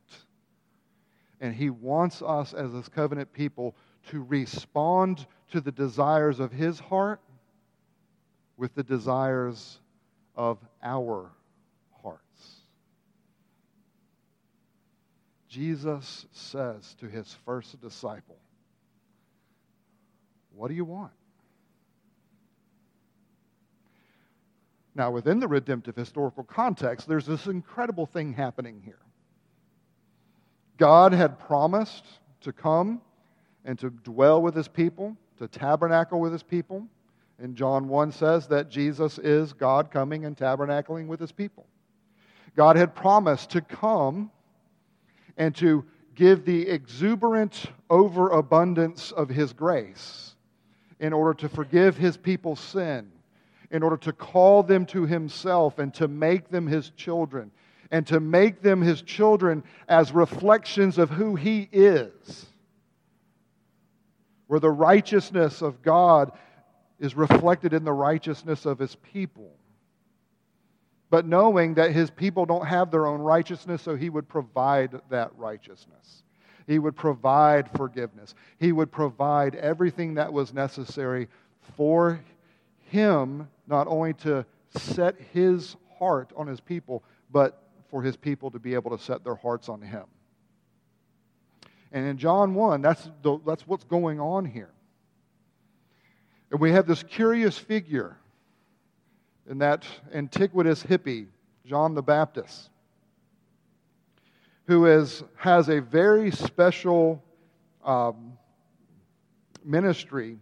And 1.39 1.53
He 1.53 1.69
wants 1.69 2.21
us 2.21 2.53
as 2.53 2.73
His 2.73 2.89
covenant 2.89 3.31
people 3.31 3.75
to 4.09 4.23
respond 4.23 5.25
to 5.51 5.61
the 5.61 5.71
desires 5.71 6.39
of 6.39 6.51
His 6.51 6.79
heart 6.79 7.21
with 8.59 8.75
the 8.75 8.83
desires 8.83 9.79
of 10.35 10.59
our 10.83 11.31
hearts. 12.03 12.59
Jesus 15.47 16.27
says 16.33 16.95
to 16.99 17.07
his 17.07 17.35
first 17.45 17.79
disciple, 17.81 18.37
What 20.53 20.67
do 20.67 20.73
you 20.73 20.83
want? 20.83 21.13
Now, 24.93 25.11
within 25.11 25.39
the 25.39 25.47
redemptive 25.47 25.95
historical 25.95 26.43
context, 26.43 27.07
there's 27.07 27.25
this 27.25 27.47
incredible 27.47 28.05
thing 28.05 28.33
happening 28.33 28.81
here. 28.83 28.99
God 30.75 31.13
had 31.13 31.39
promised 31.39 32.05
to 32.41 32.51
come 32.51 33.01
and 33.63 33.79
to 33.79 33.89
dwell 33.89 34.41
with 34.41 34.53
his 34.53 34.67
people, 34.67 35.15
to 35.37 35.47
tabernacle 35.47 36.19
with 36.19 36.33
his 36.33 36.43
people. 36.43 36.85
And 37.41 37.55
John 37.55 37.87
1 37.87 38.11
says 38.11 38.47
that 38.47 38.69
Jesus 38.69 39.17
is 39.17 39.53
God 39.53 39.91
coming 39.91 40.25
and 40.25 40.35
tabernacling 40.35 41.07
with 41.07 41.19
his 41.19 41.31
people. 41.31 41.65
God 42.55 42.75
had 42.75 42.93
promised 42.95 43.51
to 43.51 43.61
come 43.61 44.31
and 45.37 45.55
to 45.55 45.85
give 46.15 46.43
the 46.43 46.67
exuberant 46.67 47.67
overabundance 47.89 49.13
of 49.13 49.29
his 49.29 49.53
grace 49.53 50.35
in 50.99 51.13
order 51.13 51.33
to 51.33 51.47
forgive 51.47 51.95
his 51.95 52.17
people's 52.17 52.59
sin, 52.59 53.09
in 53.71 53.83
order 53.83 53.95
to 53.95 54.11
call 54.11 54.61
them 54.61 54.85
to 54.87 55.05
himself 55.05 55.79
and 55.79 55.93
to 55.93 56.09
make 56.09 56.49
them 56.49 56.67
his 56.67 56.89
children, 56.91 57.51
and 57.89 58.05
to 58.07 58.19
make 58.19 58.61
them 58.61 58.81
his 58.81 59.01
children 59.01 59.63
as 59.87 60.11
reflections 60.11 60.97
of 60.97 61.09
who 61.09 61.35
he 61.35 61.69
is. 61.71 62.47
Where 64.47 64.59
the 64.59 64.69
righteousness 64.69 65.61
of 65.61 65.81
God 65.81 66.33
is 66.99 67.15
reflected 67.15 67.73
in 67.73 67.83
the 67.83 67.93
righteousness 67.93 68.65
of 68.65 68.79
his 68.79 68.95
people. 68.95 69.51
But 71.09 71.25
knowing 71.25 71.75
that 71.75 71.91
his 71.91 72.09
people 72.09 72.45
don't 72.45 72.67
have 72.67 72.91
their 72.91 73.07
own 73.07 73.21
righteousness, 73.21 73.81
so 73.81 73.95
he 73.95 74.09
would 74.09 74.27
provide 74.27 74.99
that 75.09 75.31
righteousness. 75.37 76.23
He 76.67 76.77
would 76.77 76.95
provide 76.95 77.69
forgiveness. 77.75 78.35
He 78.59 78.71
would 78.71 78.91
provide 78.91 79.55
everything 79.55 80.15
that 80.15 80.31
was 80.31 80.53
necessary 80.53 81.27
for 81.75 82.19
him, 82.89 83.47
not 83.67 83.87
only 83.87 84.13
to 84.13 84.45
set 84.75 85.15
his 85.33 85.75
heart 85.97 86.31
on 86.35 86.45
his 86.45 86.59
people, 86.59 87.03
but 87.31 87.63
for 87.89 88.03
his 88.03 88.15
people 88.15 88.51
to 88.51 88.59
be 88.59 88.75
able 88.75 88.95
to 88.95 89.03
set 89.03 89.23
their 89.23 89.35
hearts 89.35 89.67
on 89.67 89.81
him. 89.81 90.05
And 91.91 92.05
in 92.05 92.17
John 92.17 92.53
1, 92.53 92.81
that's, 92.81 93.09
the, 93.23 93.39
that's 93.45 93.67
what's 93.67 93.83
going 93.83 94.19
on 94.19 94.45
here. 94.45 94.69
And 96.51 96.59
we 96.59 96.71
have 96.71 96.87
this 96.87 97.03
curious 97.03 97.57
figure 97.57 98.17
in 99.49 99.59
that 99.59 99.85
antiquitous 100.13 100.83
hippie, 100.83 101.27
John 101.65 101.93
the 101.93 102.01
Baptist, 102.01 102.69
who 104.65 104.85
is, 104.85 105.23
has 105.35 105.69
a 105.69 105.79
very 105.79 106.31
special 106.31 107.23
um, 107.83 108.33
ministry 109.63 110.37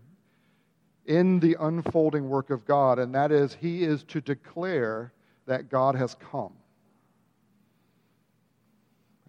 in 1.06 1.40
the 1.40 1.56
unfolding 1.60 2.28
work 2.28 2.50
of 2.50 2.66
God, 2.66 3.00
and 3.00 3.16
that 3.16 3.32
is 3.32 3.56
he 3.60 3.84
is 3.84 4.04
to 4.04 4.20
declare 4.20 5.14
that 5.46 5.70
God 5.70 5.96
has 5.96 6.16
come. 6.32 6.54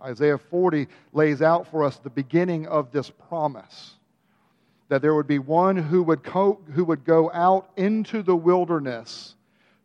Isaiah 0.01 0.39
40 0.39 0.89
lays 1.13 1.43
out 1.43 1.69
for 1.69 1.85
us 1.85 1.97
the 1.99 2.11
beginning 2.11 2.67
of 2.67 2.91
this 2.93 3.11
promise 3.29 3.98
that 4.89 5.03
there 5.03 5.15
would 5.15 5.27
be 5.27 5.39
one 5.39 5.77
who 5.77 6.03
would, 6.03 6.23
co- 6.23 6.61
who 6.73 6.85
would 6.85 7.05
go 7.05 7.31
out 7.33 7.71
into 7.77 8.23
the 8.23 8.37
wilderness 8.37 9.35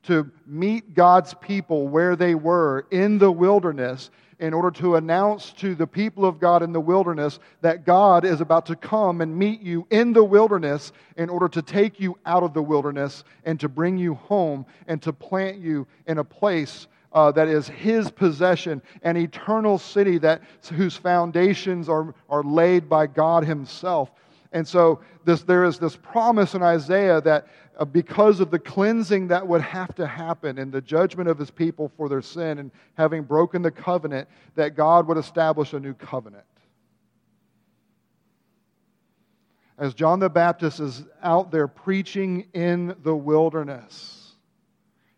to 0.04 0.30
meet 0.46 0.94
God's 0.94 1.34
people 1.36 1.88
where 1.88 2.16
they 2.16 2.36
were 2.36 2.86
in 2.92 3.18
the 3.18 3.32
wilderness 3.32 4.12
in 4.40 4.54
order 4.54 4.72
to 4.72 4.96
announce 4.96 5.54
to 5.54 5.76
the 5.76 5.88
people 5.88 6.26
of 6.26 6.40
God 6.40 6.64
in 6.64 6.74
the 6.74 6.82
wilderness 6.82 7.40
that 7.62 7.86
God 7.86 8.26
is 8.26 8.42
about 8.42 8.66
to 8.66 8.76
come 8.76 9.22
and 9.22 9.38
meet 9.38 9.62
you 9.62 9.88
in 9.90 10.12
the 10.12 10.24
wilderness 10.24 10.92
in 11.16 11.30
order 11.30 11.48
to 11.48 11.62
take 11.62 12.00
you 12.00 12.18
out 12.26 12.44
of 12.44 12.54
the 12.54 12.62
wilderness 12.62 13.24
and 13.46 13.60
to 13.62 13.70
bring 13.70 13.98
you 13.98 14.16
home 14.16 14.66
and 14.88 15.02
to 15.02 15.14
plant 15.14 15.60
you 15.60 15.88
in 16.08 16.18
a 16.18 16.24
place 16.24 16.88
uh, 17.14 17.32
that 17.32 17.48
is 17.48 17.68
his 17.68 18.10
possession, 18.10 18.82
an 19.04 19.16
eternal 19.16 19.78
city 19.78 20.18
that, 20.18 20.42
whose 20.74 20.98
foundations 20.98 21.88
are, 21.88 22.14
are 22.28 22.44
laid 22.44 22.90
by 22.90 23.08
God 23.08 23.46
himself. 23.46 24.12
And 24.54 24.68
so 24.68 25.02
this, 25.26 25.42
there 25.42 25.66
is 25.66 25.80
this 25.80 25.96
promise 25.96 26.54
in 26.54 26.62
Isaiah 26.62 27.20
that 27.22 27.48
uh, 27.78 27.86
because 27.86 28.40
of 28.40 28.52
the 28.52 28.60
cleansing 28.60 29.28
that 29.30 29.46
would 29.46 29.62
have 29.62 29.96
to 29.96 30.06
happen 30.06 30.60
and 30.60 30.72
the 30.72 30.80
judgment 30.80 31.28
of 31.28 31.40
his 31.40 31.50
people 31.50 31.92
for 31.98 32.08
their 32.08 32.22
sin 32.22 32.60
and 32.60 32.72
having 32.94 33.24
broken 33.24 33.64
the 33.64 33.72
covenant, 33.72 34.30
that 34.54 34.76
God 34.76 35.08
would 35.08 35.18
establish 35.18 35.74
a 35.74 35.80
new 35.80 35.96
covenant. 35.96 36.46
As 39.80 39.96
John 39.96 40.20
the 40.20 40.30
Baptist 40.30 40.80
is 40.80 41.04
out 41.24 41.50
there 41.50 41.68
preaching 41.68 42.46
in 42.54 42.96
the 43.02 43.16
wilderness, 43.16 44.23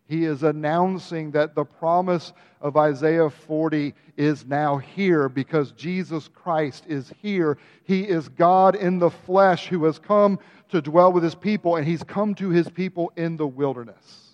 he 0.07 0.25
is 0.25 0.43
announcing 0.43 1.31
that 1.31 1.55
the 1.55 1.65
promise 1.65 2.31
of 2.61 2.77
Isaiah 2.77 3.29
40 3.29 3.93
is 4.17 4.45
now 4.45 4.77
here 4.77 5.27
because 5.27 5.71
Jesus 5.71 6.27
Christ 6.27 6.85
is 6.87 7.11
here. 7.21 7.57
He 7.83 8.01
is 8.01 8.29
God 8.29 8.75
in 8.75 8.99
the 8.99 9.09
flesh 9.09 9.67
who 9.67 9.83
has 9.85 9.97
come 9.97 10.39
to 10.69 10.81
dwell 10.81 11.11
with 11.11 11.23
his 11.23 11.35
people, 11.35 11.75
and 11.75 11.87
he's 11.87 12.03
come 12.03 12.35
to 12.35 12.49
his 12.49 12.69
people 12.69 13.11
in 13.15 13.35
the 13.35 13.47
wilderness. 13.47 14.25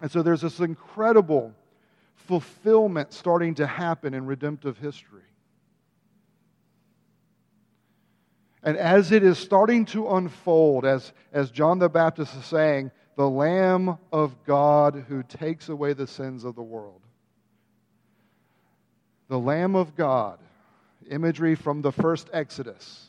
And 0.00 0.10
so 0.10 0.22
there's 0.22 0.42
this 0.42 0.60
incredible 0.60 1.52
fulfillment 2.14 3.12
starting 3.12 3.54
to 3.56 3.66
happen 3.66 4.14
in 4.14 4.24
redemptive 4.26 4.78
history. 4.78 5.22
And 8.62 8.76
as 8.76 9.12
it 9.12 9.22
is 9.22 9.38
starting 9.38 9.84
to 9.86 10.08
unfold, 10.10 10.84
as, 10.84 11.12
as 11.32 11.50
John 11.50 11.78
the 11.78 11.88
Baptist 11.88 12.36
is 12.36 12.44
saying, 12.44 12.90
the 13.16 13.28
Lamb 13.28 13.98
of 14.12 14.44
God 14.44 15.04
who 15.08 15.22
takes 15.22 15.68
away 15.68 15.92
the 15.92 16.06
sins 16.06 16.44
of 16.44 16.54
the 16.54 16.62
world. 16.62 17.00
The 19.28 19.38
Lamb 19.38 19.74
of 19.74 19.94
God, 19.94 20.38
imagery 21.10 21.54
from 21.54 21.82
the 21.82 21.92
first 21.92 22.30
Exodus, 22.32 23.08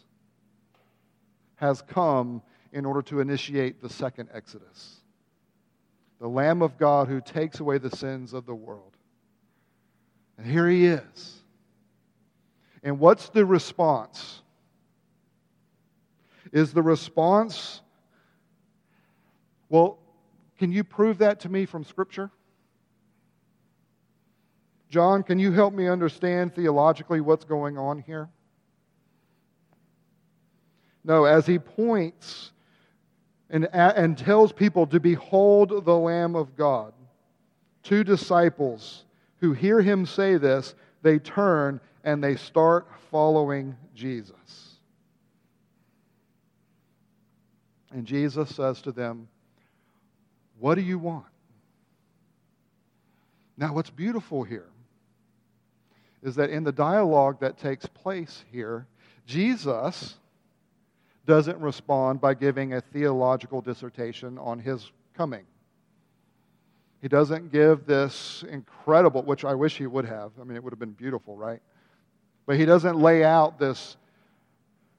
has 1.56 1.82
come 1.82 2.42
in 2.72 2.86
order 2.86 3.02
to 3.04 3.20
initiate 3.20 3.82
the 3.82 3.90
second 3.90 4.30
Exodus. 4.34 4.98
The 6.20 6.28
Lamb 6.28 6.62
of 6.62 6.78
God 6.78 7.08
who 7.08 7.22
takes 7.22 7.60
away 7.60 7.78
the 7.78 7.96
sins 7.96 8.34
of 8.34 8.46
the 8.46 8.56
world. 8.56 8.98
And 10.38 10.46
here 10.46 10.68
he 10.68 10.86
is. 10.88 11.36
And 12.84 13.00
what's 13.00 13.30
the 13.30 13.46
response? 13.46 14.42
Is 16.52 16.74
the 16.74 16.82
response, 16.82 17.82
well, 19.70 20.00
can 20.58 20.72
you 20.72 20.84
prove 20.84 21.20
that 21.20 21.42
to 21.42 21.50
me 21.50 21.66
from 21.66 21.84
Scripture? 21.84 22.32
John, 24.90 25.22
can 25.22 25.38
you 25.38 25.52
help 25.52 25.74
me 25.74 25.88
understand 25.88 26.56
theologically 26.56 27.22
what's 27.22 27.46
going 27.46 27.78
on 27.78 28.00
here? 28.00 28.30
No, 31.04 31.26
as 31.26 31.46
he 31.46 31.60
points 31.60 32.52
and, 33.50 33.68
and 33.74 34.18
tells 34.18 34.52
people 34.52 34.88
to 34.88 35.00
behold 35.00 35.86
the 35.86 35.96
Lamb 35.96 36.36
of 36.36 36.56
God, 36.56 36.94
two 37.84 38.04
disciples 38.04 39.06
who 39.38 39.54
hear 39.54 39.82
him 39.82 40.06
say 40.06 40.38
this, 40.38 40.76
they 41.02 41.20
turn 41.20 41.80
and 42.04 42.24
they 42.24 42.36
start 42.36 42.88
following 43.12 43.78
Jesus. 43.96 44.69
And 47.92 48.06
Jesus 48.06 48.56
says 48.56 48.82
to 48.84 48.92
them, 48.92 49.28
What 50.60 50.76
do 50.76 50.82
you 50.82 51.00
want? 51.00 51.26
Now, 53.58 53.74
what's 53.74 53.90
beautiful 53.90 54.44
here 54.44 54.70
is 56.22 56.36
that 56.36 56.50
in 56.50 56.64
the 56.64 56.72
dialogue 56.72 57.40
that 57.42 57.58
takes 57.58 57.86
place 57.86 58.44
here, 58.52 58.88
Jesus 59.26 60.16
doesn't 61.26 61.60
respond 61.60 62.22
by 62.22 62.34
giving 62.34 62.74
a 62.74 62.82
theological 62.82 63.62
dissertation 63.62 64.38
on 64.38 64.60
his 64.60 64.92
coming. 65.14 65.46
He 67.02 67.08
doesn't 67.08 67.52
give 67.52 67.86
this 67.86 68.44
incredible, 68.50 69.24
which 69.24 69.46
I 69.46 69.56
wish 69.56 69.78
he 69.78 69.88
would 69.88 70.06
have. 70.06 70.32
I 70.40 70.44
mean, 70.44 70.56
it 70.56 70.64
would 70.64 70.74
have 70.74 70.80
been 70.80 70.92
beautiful, 70.92 71.38
right? 71.38 71.62
But 72.46 72.58
he 72.58 72.66
doesn't 72.66 72.98
lay 72.98 73.24
out 73.24 73.60
this, 73.60 73.96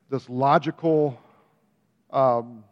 this 0.09 0.29
logical 0.29 1.21
um, 2.11 2.65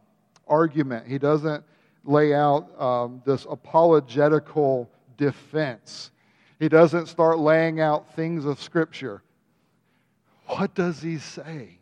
argument. 0.49 1.07
He 1.07 1.19
doesn't 1.19 1.64
lay 2.05 2.35
out 2.35 2.81
um, 2.81 3.23
this 3.25 3.47
apologetical 3.49 4.90
defense. 5.17 6.11
He 6.59 6.69
doesn't 6.69 7.07
start 7.07 7.38
laying 7.38 7.81
out 7.81 8.14
things 8.14 8.45
of 8.45 8.61
Scripture. 8.61 9.23
What 10.47 10.75
does 10.75 11.02
he 11.02 11.19
say? 11.19 11.78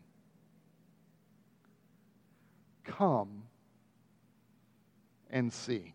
Come 2.83 3.43
and 5.29 5.51
see. 5.51 5.93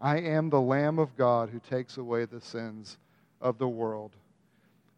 I 0.00 0.18
am 0.18 0.50
the 0.50 0.60
Lamb 0.60 0.98
of 0.98 1.16
God 1.16 1.48
who 1.50 1.60
takes 1.60 1.96
away 1.96 2.24
the 2.24 2.40
sins 2.40 2.98
of 3.40 3.58
the 3.58 3.68
world. 3.68 4.16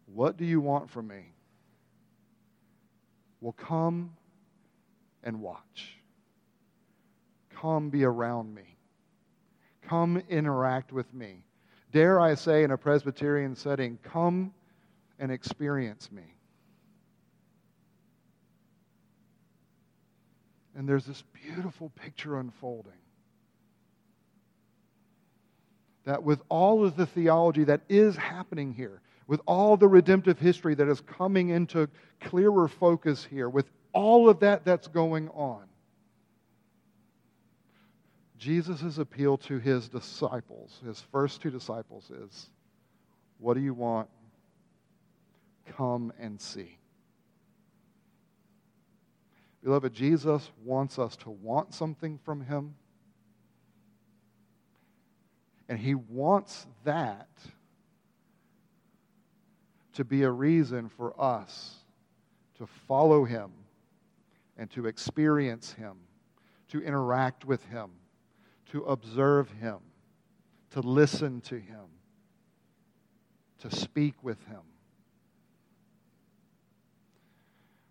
What 0.07 0.35
do 0.37 0.45
you 0.45 0.59
want 0.59 0.89
from 0.89 1.07
me? 1.07 1.34
Well, 3.45 3.53
come 3.53 4.13
and 5.21 5.39
watch. 5.39 5.99
Come 7.61 7.91
be 7.91 8.03
around 8.03 8.55
me. 8.55 8.75
Come 9.87 10.19
interact 10.29 10.91
with 10.91 11.13
me. 11.13 11.45
Dare 11.91 12.19
I 12.19 12.33
say, 12.33 12.63
in 12.63 12.71
a 12.71 12.77
Presbyterian 12.79 13.55
setting, 13.55 13.99
come 14.01 14.51
and 15.19 15.31
experience 15.31 16.11
me. 16.11 16.23
And 20.75 20.89
there's 20.89 21.05
this 21.05 21.23
beautiful 21.31 21.91
picture 21.91 22.39
unfolding. 22.39 22.93
That 26.05 26.23
with 26.23 26.41
all 26.49 26.83
of 26.83 26.95
the 26.95 27.05
theology 27.05 27.65
that 27.65 27.81
is 27.89 28.15
happening 28.15 28.73
here, 28.73 29.03
with 29.27 29.41
all 29.45 29.77
the 29.77 29.87
redemptive 29.87 30.39
history 30.39 30.75
that 30.75 30.87
is 30.87 31.01
coming 31.01 31.49
into 31.49 31.89
clearer 32.21 32.67
focus 32.67 33.25
here, 33.25 33.49
with 33.49 33.69
all 33.93 34.29
of 34.29 34.39
that 34.41 34.65
that's 34.65 34.87
going 34.87 35.29
on, 35.29 35.63
Jesus' 38.37 38.97
appeal 38.97 39.37
to 39.37 39.57
his 39.59 39.87
disciples, 39.87 40.79
his 40.85 41.01
first 41.11 41.41
two 41.41 41.49
disciples, 41.49 42.11
is 42.11 42.49
What 43.39 43.55
do 43.55 43.61
you 43.61 43.73
want? 43.73 44.09
Come 45.77 46.13
and 46.19 46.39
see. 46.39 46.77
Beloved, 49.63 49.93
Jesus 49.93 50.51
wants 50.63 50.99
us 50.99 51.15
to 51.17 51.31
want 51.31 51.73
something 51.73 52.19
from 52.23 52.41
him. 52.41 52.75
And 55.67 55.79
he 55.79 55.95
wants 55.95 56.67
that 56.83 57.27
to 59.95 60.05
be 60.05 60.23
a 60.23 60.31
reason 60.31 60.89
for 60.89 61.19
us 61.19 61.75
to 62.57 62.65
follow 62.65 63.25
him 63.25 63.51
and 64.57 64.69
to 64.71 64.85
experience 64.85 65.73
him, 65.73 65.97
to 66.69 66.81
interact 66.81 67.43
with 67.43 67.65
him 67.65 67.89
to 68.75 68.83
observe 68.83 69.49
him, 69.51 69.77
to 70.71 70.81
listen 70.81 71.41
to 71.41 71.55
him, 71.55 71.85
to 73.59 73.73
speak 73.73 74.15
with 74.21 74.43
him. 74.47 74.61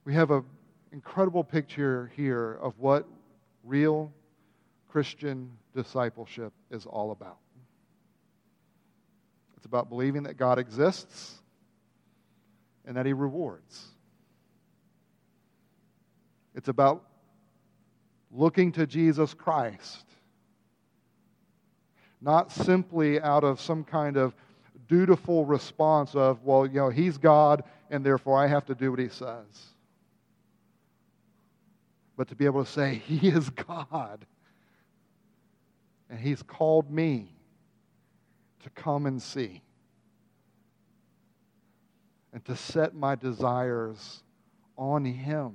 We 0.04 0.12
have 0.14 0.30
an 0.30 0.44
incredible 0.92 1.42
picture 1.44 2.12
here 2.14 2.58
of 2.60 2.78
what 2.78 3.06
real 3.64 4.12
Christian 4.88 5.50
discipleship 5.74 6.52
is 6.70 6.84
all 6.84 7.10
about. 7.10 7.38
It's 9.56 9.64
about 9.64 9.88
believing 9.88 10.24
that 10.24 10.36
God 10.36 10.58
exists 10.58 11.40
and 12.86 12.96
that 12.96 13.06
He 13.06 13.12
rewards. 13.12 13.88
It's 16.54 16.68
about 16.68 17.04
looking 18.30 18.72
to 18.72 18.86
Jesus 18.86 19.34
Christ 19.34 20.04
not 22.24 22.50
simply 22.50 23.20
out 23.20 23.44
of 23.44 23.60
some 23.60 23.84
kind 23.84 24.16
of 24.16 24.34
dutiful 24.88 25.44
response 25.44 26.14
of, 26.14 26.42
well, 26.42 26.66
you 26.66 26.80
know, 26.80 26.88
he's 26.88 27.18
God 27.18 27.62
and 27.90 28.04
therefore 28.04 28.38
I 28.38 28.46
have 28.46 28.64
to 28.66 28.74
do 28.74 28.90
what 28.90 28.98
he 28.98 29.08
says. 29.08 29.44
But 32.16 32.28
to 32.28 32.34
be 32.34 32.46
able 32.46 32.64
to 32.64 32.70
say, 32.70 32.94
He 33.06 33.28
is 33.28 33.50
God 33.50 34.24
and 36.08 36.18
He's 36.18 36.42
called 36.42 36.90
me 36.90 37.34
to 38.62 38.70
come 38.70 39.04
and 39.04 39.20
see 39.20 39.62
and 42.34 42.44
to 42.44 42.56
set 42.56 42.94
my 42.94 43.14
desires 43.14 44.22
on 44.76 45.04
Him. 45.04 45.54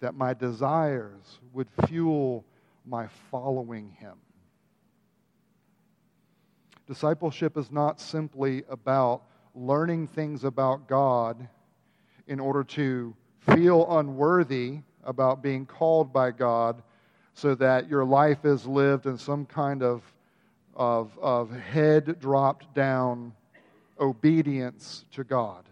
That 0.00 0.14
my 0.14 0.32
desires 0.32 1.40
would 1.52 1.68
fuel 1.86 2.46
my 2.86 3.08
following 3.30 3.90
him. 3.98 4.14
Discipleship 6.86 7.56
is 7.56 7.70
not 7.70 8.00
simply 8.00 8.64
about 8.68 9.22
learning 9.54 10.08
things 10.08 10.44
about 10.44 10.88
God 10.88 11.48
in 12.26 12.40
order 12.40 12.64
to 12.64 13.14
feel 13.38 13.98
unworthy 13.98 14.80
about 15.04 15.42
being 15.42 15.66
called 15.66 16.12
by 16.12 16.30
God 16.30 16.82
so 17.34 17.54
that 17.54 17.88
your 17.88 18.04
life 18.04 18.44
is 18.44 18.66
lived 18.66 19.06
in 19.06 19.16
some 19.16 19.46
kind 19.46 19.82
of, 19.82 20.02
of, 20.74 21.16
of 21.20 21.50
head 21.50 22.18
dropped 22.20 22.74
down 22.74 23.32
obedience 24.02 25.04
to 25.12 25.22
God. 25.22 25.64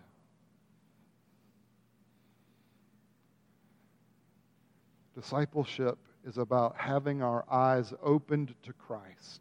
Discipleship 5.16 5.98
is 6.24 6.38
about 6.38 6.76
having 6.76 7.22
our 7.22 7.44
eyes 7.50 7.92
opened 8.02 8.54
to 8.62 8.72
Christ 8.72 9.40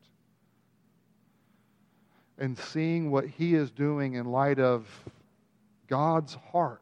and 2.39 2.57
seeing 2.57 3.11
what 3.11 3.27
He 3.27 3.53
is 3.53 3.69
doing 3.69 4.15
in 4.15 4.25
light 4.25 4.59
of 4.59 4.87
God's 5.87 6.33
heart 6.51 6.81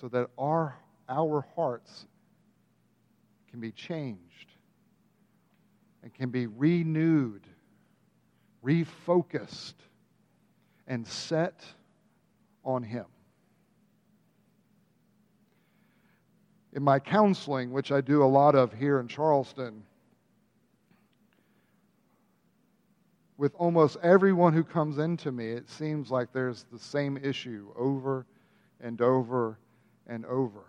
so 0.00 0.08
that 0.08 0.28
our, 0.38 0.76
our 1.08 1.44
hearts 1.56 2.06
can 3.50 3.60
be 3.60 3.72
changed 3.72 4.52
and 6.02 6.12
can 6.14 6.30
be 6.30 6.46
renewed, 6.46 7.46
refocused 8.64 9.74
and 10.86 11.06
set 11.06 11.64
on 12.64 12.82
Him. 12.82 13.06
In 16.72 16.82
my 16.82 16.98
counseling, 16.98 17.70
which 17.70 17.92
I 17.92 18.00
do 18.00 18.22
a 18.22 18.26
lot 18.26 18.54
of 18.54 18.72
here 18.72 18.98
in 18.98 19.08
Charleston, 19.08 19.82
with 23.36 23.54
almost 23.56 23.96
everyone 24.02 24.52
who 24.52 24.62
comes 24.62 24.98
into 24.98 25.32
me, 25.32 25.50
it 25.50 25.68
seems 25.68 26.10
like 26.10 26.32
there's 26.32 26.64
the 26.72 26.78
same 26.78 27.16
issue 27.16 27.72
over 27.76 28.24
and 28.80 29.00
over 29.02 29.58
and 30.06 30.24
over. 30.26 30.64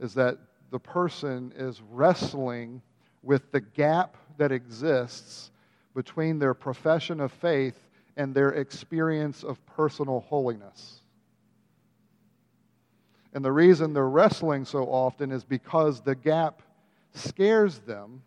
Is 0.00 0.12
that 0.14 0.38
the 0.72 0.80
person 0.80 1.52
is 1.56 1.80
wrestling 1.88 2.82
with 3.22 3.52
the 3.52 3.60
gap 3.60 4.16
that 4.38 4.50
exists 4.50 5.51
between 5.94 6.38
their 6.38 6.54
profession 6.54 7.20
of 7.20 7.32
faith 7.32 7.78
and 8.16 8.34
their 8.34 8.50
experience 8.50 9.42
of 9.42 9.64
personal 9.66 10.20
holiness. 10.20 11.00
And 13.32 13.44
the 13.44 13.52
reason 13.52 13.92
they're 13.92 14.08
wrestling 14.08 14.64
so 14.64 14.84
often 14.84 15.32
is 15.32 15.44
because 15.44 16.00
the 16.00 16.14
gap 16.14 16.62
scares 17.14 17.78
them. 17.80 18.22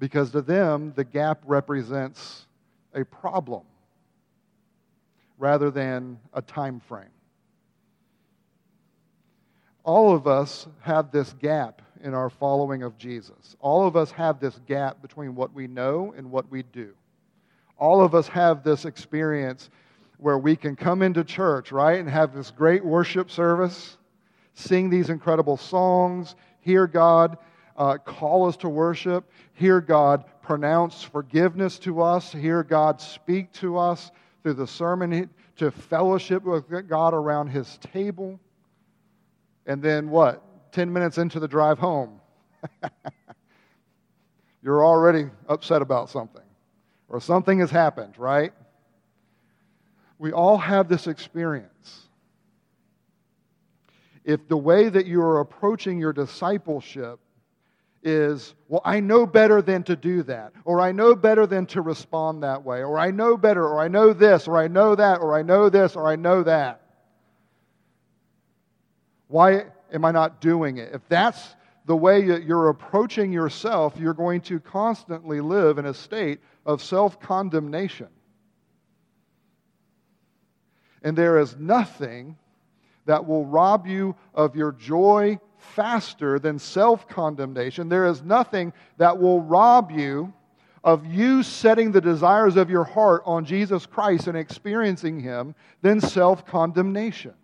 Because 0.00 0.30
to 0.32 0.42
them, 0.42 0.92
the 0.96 1.04
gap 1.04 1.42
represents 1.46 2.46
a 2.94 3.04
problem 3.04 3.64
rather 5.38 5.70
than 5.70 6.18
a 6.34 6.42
time 6.42 6.80
frame. 6.80 7.06
All 9.84 10.14
of 10.14 10.26
us 10.26 10.66
have 10.80 11.10
this 11.10 11.32
gap 11.34 11.82
in 12.02 12.14
our 12.14 12.30
following 12.30 12.82
of 12.82 12.96
Jesus. 12.98 13.56
All 13.60 13.86
of 13.86 13.96
us 13.96 14.10
have 14.12 14.40
this 14.40 14.58
gap 14.66 15.02
between 15.02 15.34
what 15.34 15.52
we 15.52 15.66
know 15.66 16.14
and 16.16 16.30
what 16.30 16.50
we 16.50 16.62
do. 16.62 16.94
All 17.78 18.02
of 18.02 18.14
us 18.14 18.28
have 18.28 18.62
this 18.62 18.84
experience 18.84 19.70
where 20.18 20.38
we 20.38 20.56
can 20.56 20.74
come 20.74 21.02
into 21.02 21.22
church, 21.22 21.70
right, 21.70 22.00
and 22.00 22.08
have 22.08 22.34
this 22.34 22.50
great 22.50 22.84
worship 22.84 23.30
service, 23.30 23.96
sing 24.54 24.90
these 24.90 25.10
incredible 25.10 25.56
songs, 25.56 26.34
hear 26.60 26.86
God 26.86 27.38
uh, 27.78 27.96
call 27.96 28.48
us 28.48 28.56
to 28.58 28.68
worship, 28.68 29.30
hear 29.54 29.80
God 29.80 30.24
pronounce 30.42 31.02
forgiveness 31.02 31.78
to 31.78 32.02
us, 32.02 32.32
hear 32.32 32.64
God 32.64 33.00
speak 33.00 33.52
to 33.52 33.78
us 33.78 34.10
through 34.42 34.54
the 34.54 34.66
sermon, 34.66 35.30
to 35.56 35.70
fellowship 35.70 36.42
with 36.42 36.64
God 36.88 37.14
around 37.14 37.48
His 37.48 37.78
table. 37.78 38.40
And 39.66 39.80
then 39.80 40.10
what? 40.10 40.42
10 40.78 40.92
minutes 40.92 41.18
into 41.18 41.40
the 41.40 41.48
drive 41.48 41.76
home, 41.76 42.20
you're 44.62 44.86
already 44.86 45.28
upset 45.48 45.82
about 45.82 46.08
something, 46.08 46.44
or 47.08 47.20
something 47.20 47.58
has 47.58 47.68
happened, 47.68 48.16
right? 48.16 48.52
We 50.20 50.30
all 50.30 50.56
have 50.56 50.88
this 50.88 51.08
experience. 51.08 52.02
If 54.22 54.46
the 54.46 54.56
way 54.56 54.88
that 54.88 55.04
you 55.04 55.20
are 55.20 55.40
approaching 55.40 55.98
your 55.98 56.12
discipleship 56.12 57.18
is, 58.04 58.54
well, 58.68 58.82
I 58.84 59.00
know 59.00 59.26
better 59.26 59.60
than 59.60 59.82
to 59.82 59.96
do 59.96 60.22
that, 60.22 60.52
or 60.64 60.80
I 60.80 60.92
know 60.92 61.16
better 61.16 61.44
than 61.44 61.66
to 61.66 61.82
respond 61.82 62.44
that 62.44 62.62
way, 62.62 62.84
or 62.84 63.00
I 63.00 63.10
know 63.10 63.36
better, 63.36 63.66
or 63.66 63.80
I 63.80 63.88
know 63.88 64.12
this, 64.12 64.46
or 64.46 64.56
I 64.56 64.68
know 64.68 64.94
that, 64.94 65.20
or 65.22 65.36
I 65.36 65.42
know 65.42 65.70
this, 65.70 65.96
or 65.96 66.06
I 66.06 66.14
know 66.14 66.44
that. 66.44 66.82
Why 69.26 69.64
am 69.92 70.04
I 70.04 70.10
not 70.10 70.40
doing 70.40 70.78
it? 70.78 70.94
If 70.94 71.02
that's 71.08 71.54
the 71.86 71.96
way 71.96 72.20
you're 72.20 72.68
approaching 72.68 73.32
yourself, 73.32 73.94
you're 73.98 74.14
going 74.14 74.42
to 74.42 74.60
constantly 74.60 75.40
live 75.40 75.78
in 75.78 75.86
a 75.86 75.94
state 75.94 76.40
of 76.66 76.82
self 76.82 77.18
condemnation. 77.18 78.08
And 81.02 81.16
there 81.16 81.38
is 81.38 81.56
nothing 81.56 82.36
that 83.06 83.26
will 83.26 83.46
rob 83.46 83.86
you 83.86 84.14
of 84.34 84.54
your 84.54 84.72
joy 84.72 85.38
faster 85.56 86.38
than 86.38 86.58
self 86.58 87.08
condemnation. 87.08 87.88
There 87.88 88.06
is 88.06 88.22
nothing 88.22 88.72
that 88.98 89.18
will 89.18 89.40
rob 89.40 89.90
you 89.90 90.32
of 90.84 91.06
you 91.06 91.42
setting 91.42 91.90
the 91.90 92.00
desires 92.00 92.56
of 92.56 92.70
your 92.70 92.84
heart 92.84 93.22
on 93.24 93.44
Jesus 93.44 93.86
Christ 93.86 94.26
and 94.26 94.36
experiencing 94.36 95.20
Him 95.20 95.54
than 95.82 96.00
self 96.00 96.46
condemnation. 96.46 97.34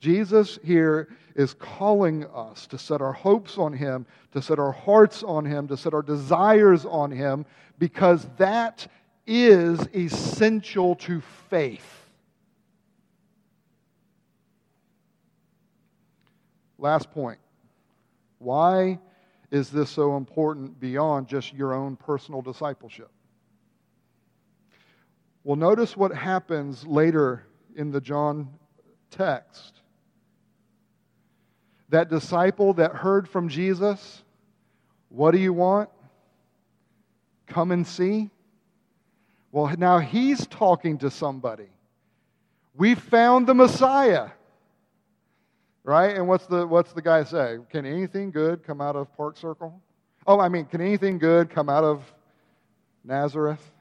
Jesus 0.00 0.58
here 0.62 1.08
is 1.34 1.54
calling 1.54 2.24
us 2.26 2.66
to 2.68 2.78
set 2.78 3.00
our 3.00 3.12
hopes 3.12 3.58
on 3.58 3.72
Him, 3.72 4.06
to 4.32 4.42
set 4.42 4.58
our 4.58 4.72
hearts 4.72 5.22
on 5.22 5.44
Him, 5.44 5.68
to 5.68 5.76
set 5.76 5.94
our 5.94 6.02
desires 6.02 6.84
on 6.84 7.10
Him, 7.10 7.46
because 7.78 8.26
that 8.36 8.86
is 9.26 9.80
essential 9.94 10.94
to 10.96 11.20
faith. 11.50 12.10
Last 16.78 17.10
point. 17.10 17.38
Why 18.38 19.00
is 19.50 19.70
this 19.70 19.90
so 19.90 20.16
important 20.16 20.78
beyond 20.78 21.26
just 21.26 21.52
your 21.52 21.74
own 21.74 21.96
personal 21.96 22.40
discipleship? 22.40 23.10
Well, 25.42 25.56
notice 25.56 25.96
what 25.96 26.14
happens 26.14 26.86
later 26.86 27.44
in 27.74 27.90
the 27.90 28.00
John 28.00 28.48
text 29.10 29.77
that 31.88 32.10
disciple 32.10 32.74
that 32.74 32.94
heard 32.94 33.28
from 33.28 33.48
Jesus, 33.48 34.22
What 35.08 35.30
do 35.30 35.38
you 35.38 35.52
want? 35.52 35.88
Come 37.46 37.72
and 37.72 37.86
see. 37.86 38.30
Well, 39.52 39.74
now 39.78 39.98
he's 39.98 40.46
talking 40.46 40.98
to 40.98 41.10
somebody. 41.10 41.68
We 42.74 42.94
found 42.94 43.46
the 43.46 43.54
Messiah. 43.54 44.28
Right? 45.82 46.14
And 46.14 46.28
what's 46.28 46.46
the, 46.46 46.66
what's 46.66 46.92
the 46.92 47.00
guy 47.00 47.24
say? 47.24 47.56
Can 47.70 47.86
anything 47.86 48.30
good 48.30 48.62
come 48.62 48.82
out 48.82 48.94
of 48.94 49.14
Park 49.16 49.38
Circle? 49.38 49.80
Oh, 50.26 50.38
I 50.38 50.50
mean, 50.50 50.66
can 50.66 50.82
anything 50.82 51.18
good 51.18 51.48
come 51.48 51.70
out 51.70 51.84
of 51.84 52.02
Nazareth? 53.02 53.72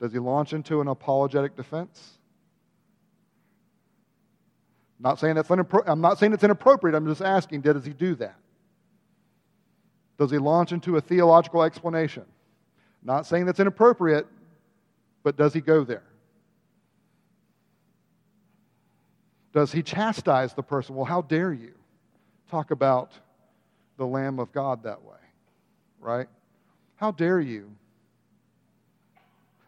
Does 0.00 0.12
he 0.12 0.18
launch 0.18 0.52
into 0.52 0.80
an 0.80 0.88
apologetic 0.88 1.56
defense? 1.56 2.18
Not 5.04 5.20
saying 5.20 5.34
that's 5.34 5.50
inappro- 5.50 5.84
I'm 5.86 6.00
not 6.00 6.18
saying 6.18 6.32
it's 6.32 6.44
inappropriate. 6.44 6.96
I'm 6.96 7.06
just 7.06 7.20
asking, 7.20 7.60
does 7.60 7.84
he 7.84 7.92
do 7.92 8.14
that? 8.14 8.36
Does 10.18 10.30
he 10.30 10.38
launch 10.38 10.72
into 10.72 10.96
a 10.96 11.00
theological 11.00 11.62
explanation? 11.62 12.24
Not 13.02 13.26
saying 13.26 13.44
that's 13.44 13.60
inappropriate, 13.60 14.26
but 15.22 15.36
does 15.36 15.52
he 15.52 15.60
go 15.60 15.84
there? 15.84 16.04
Does 19.52 19.72
he 19.72 19.82
chastise 19.82 20.54
the 20.54 20.62
person? 20.62 20.94
Well, 20.94 21.04
how 21.04 21.20
dare 21.20 21.52
you 21.52 21.74
talk 22.50 22.70
about 22.70 23.12
the 23.98 24.06
Lamb 24.06 24.38
of 24.38 24.52
God 24.52 24.84
that 24.84 25.02
way? 25.04 25.18
Right? 26.00 26.28
How 26.96 27.10
dare 27.10 27.40
you 27.40 27.70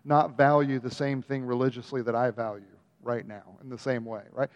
not 0.03 0.35
value 0.35 0.79
the 0.79 0.91
same 0.91 1.21
thing 1.21 1.45
religiously 1.45 2.01
that 2.03 2.15
I 2.15 2.31
value 2.31 2.65
right 3.03 3.27
now 3.27 3.59
in 3.63 3.69
the 3.69 3.79
same 3.79 4.07
way, 4.07 4.23
right? 4.33 4.49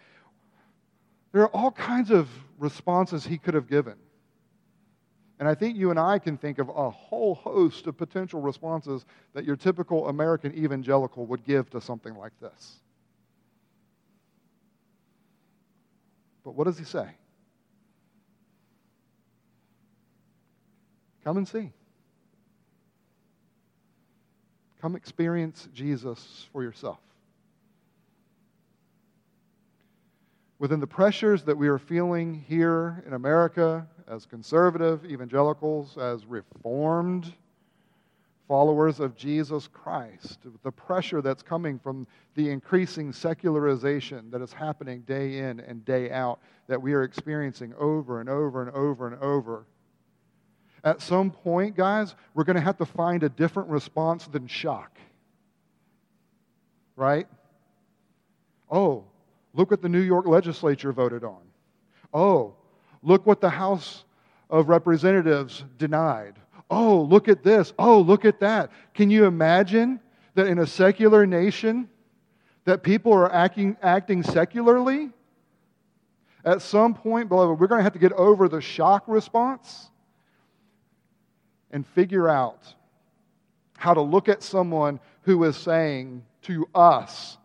There 1.31 1.43
are 1.43 1.49
all 1.49 1.71
kinds 1.71 2.11
of 2.11 2.29
responses 2.57 3.25
he 3.25 3.37
could 3.37 3.53
have 3.53 3.67
given. 3.67 3.95
And 5.39 5.49
I 5.49 5.55
think 5.55 5.75
you 5.75 5.89
and 5.89 5.99
I 5.99 6.19
can 6.19 6.37
think 6.37 6.59
of 6.59 6.69
a 6.69 6.89
whole 6.89 7.33
host 7.33 7.87
of 7.87 7.97
potential 7.97 8.41
responses 8.41 9.05
that 9.33 9.43
your 9.43 9.55
typical 9.55 10.07
American 10.07 10.53
evangelical 10.53 11.25
would 11.25 11.43
give 11.43 11.69
to 11.71 11.81
something 11.81 12.15
like 12.15 12.33
this. 12.39 12.75
But 16.43 16.55
what 16.55 16.65
does 16.65 16.77
he 16.77 16.85
say? 16.85 17.07
Come 21.23 21.37
and 21.37 21.47
see. 21.47 21.71
Come 24.81 24.95
experience 24.95 25.69
Jesus 25.73 26.47
for 26.51 26.63
yourself. 26.63 26.99
Within 30.61 30.79
the 30.79 30.85
pressures 30.85 31.43
that 31.43 31.57
we 31.57 31.67
are 31.67 31.79
feeling 31.79 32.45
here 32.47 33.03
in 33.07 33.13
America 33.13 33.83
as 34.07 34.27
conservative 34.27 35.03
evangelicals, 35.03 35.97
as 35.97 36.23
reformed 36.27 37.33
followers 38.47 38.99
of 38.99 39.15
Jesus 39.15 39.67
Christ, 39.67 40.37
the 40.61 40.71
pressure 40.71 41.19
that's 41.19 41.41
coming 41.41 41.79
from 41.79 42.05
the 42.35 42.51
increasing 42.51 43.11
secularization 43.11 44.29
that 44.29 44.39
is 44.39 44.53
happening 44.53 45.01
day 45.01 45.39
in 45.39 45.61
and 45.61 45.83
day 45.83 46.11
out, 46.11 46.39
that 46.67 46.79
we 46.79 46.93
are 46.93 47.01
experiencing 47.01 47.73
over 47.79 48.19
and 48.19 48.29
over 48.29 48.61
and 48.61 48.69
over 48.75 49.07
and 49.07 49.19
over. 49.19 49.65
At 50.83 51.01
some 51.01 51.31
point, 51.31 51.75
guys, 51.75 52.13
we're 52.35 52.43
going 52.43 52.55
to 52.55 52.61
have 52.61 52.77
to 52.77 52.85
find 52.85 53.23
a 53.23 53.29
different 53.29 53.69
response 53.69 54.27
than 54.27 54.45
shock. 54.45 54.95
Right? 56.95 57.27
Oh, 58.69 59.05
look 59.53 59.71
what 59.71 59.81
the 59.81 59.89
New 59.89 60.01
York 60.01 60.25
legislature 60.25 60.91
voted 60.91 61.23
on. 61.23 61.41
Oh, 62.13 62.55
look 63.03 63.25
what 63.25 63.41
the 63.41 63.49
House 63.49 64.03
of 64.49 64.69
Representatives 64.69 65.63
denied. 65.77 66.35
Oh, 66.69 67.01
look 67.01 67.27
at 67.27 67.43
this. 67.43 67.73
Oh, 67.77 67.99
look 67.99 68.25
at 68.25 68.39
that. 68.39 68.71
Can 68.93 69.09
you 69.09 69.25
imagine 69.25 69.99
that 70.35 70.47
in 70.47 70.59
a 70.59 70.67
secular 70.67 71.25
nation 71.25 71.89
that 72.65 72.83
people 72.83 73.11
are 73.13 73.31
acting, 73.31 73.75
acting 73.81 74.23
secularly? 74.23 75.09
At 76.43 76.61
some 76.61 76.93
point, 76.93 77.29
beloved, 77.29 77.59
we're 77.59 77.67
going 77.67 77.79
to 77.79 77.83
have 77.83 77.93
to 77.93 77.99
get 77.99 78.13
over 78.13 78.47
the 78.47 78.61
shock 78.61 79.03
response 79.07 79.89
and 81.71 81.85
figure 81.85 82.27
out 82.27 82.73
how 83.77 83.93
to 83.93 84.01
look 84.01 84.29
at 84.29 84.43
someone 84.43 84.99
who 85.23 85.43
is 85.43 85.55
saying 85.57 86.23
to 86.43 86.67
us, 86.73 87.37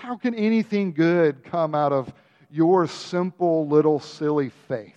How 0.00 0.16
can 0.16 0.34
anything 0.34 0.94
good 0.94 1.44
come 1.44 1.74
out 1.74 1.92
of 1.92 2.10
your 2.50 2.86
simple 2.86 3.68
little 3.68 4.00
silly 4.00 4.48
faith? 4.66 4.96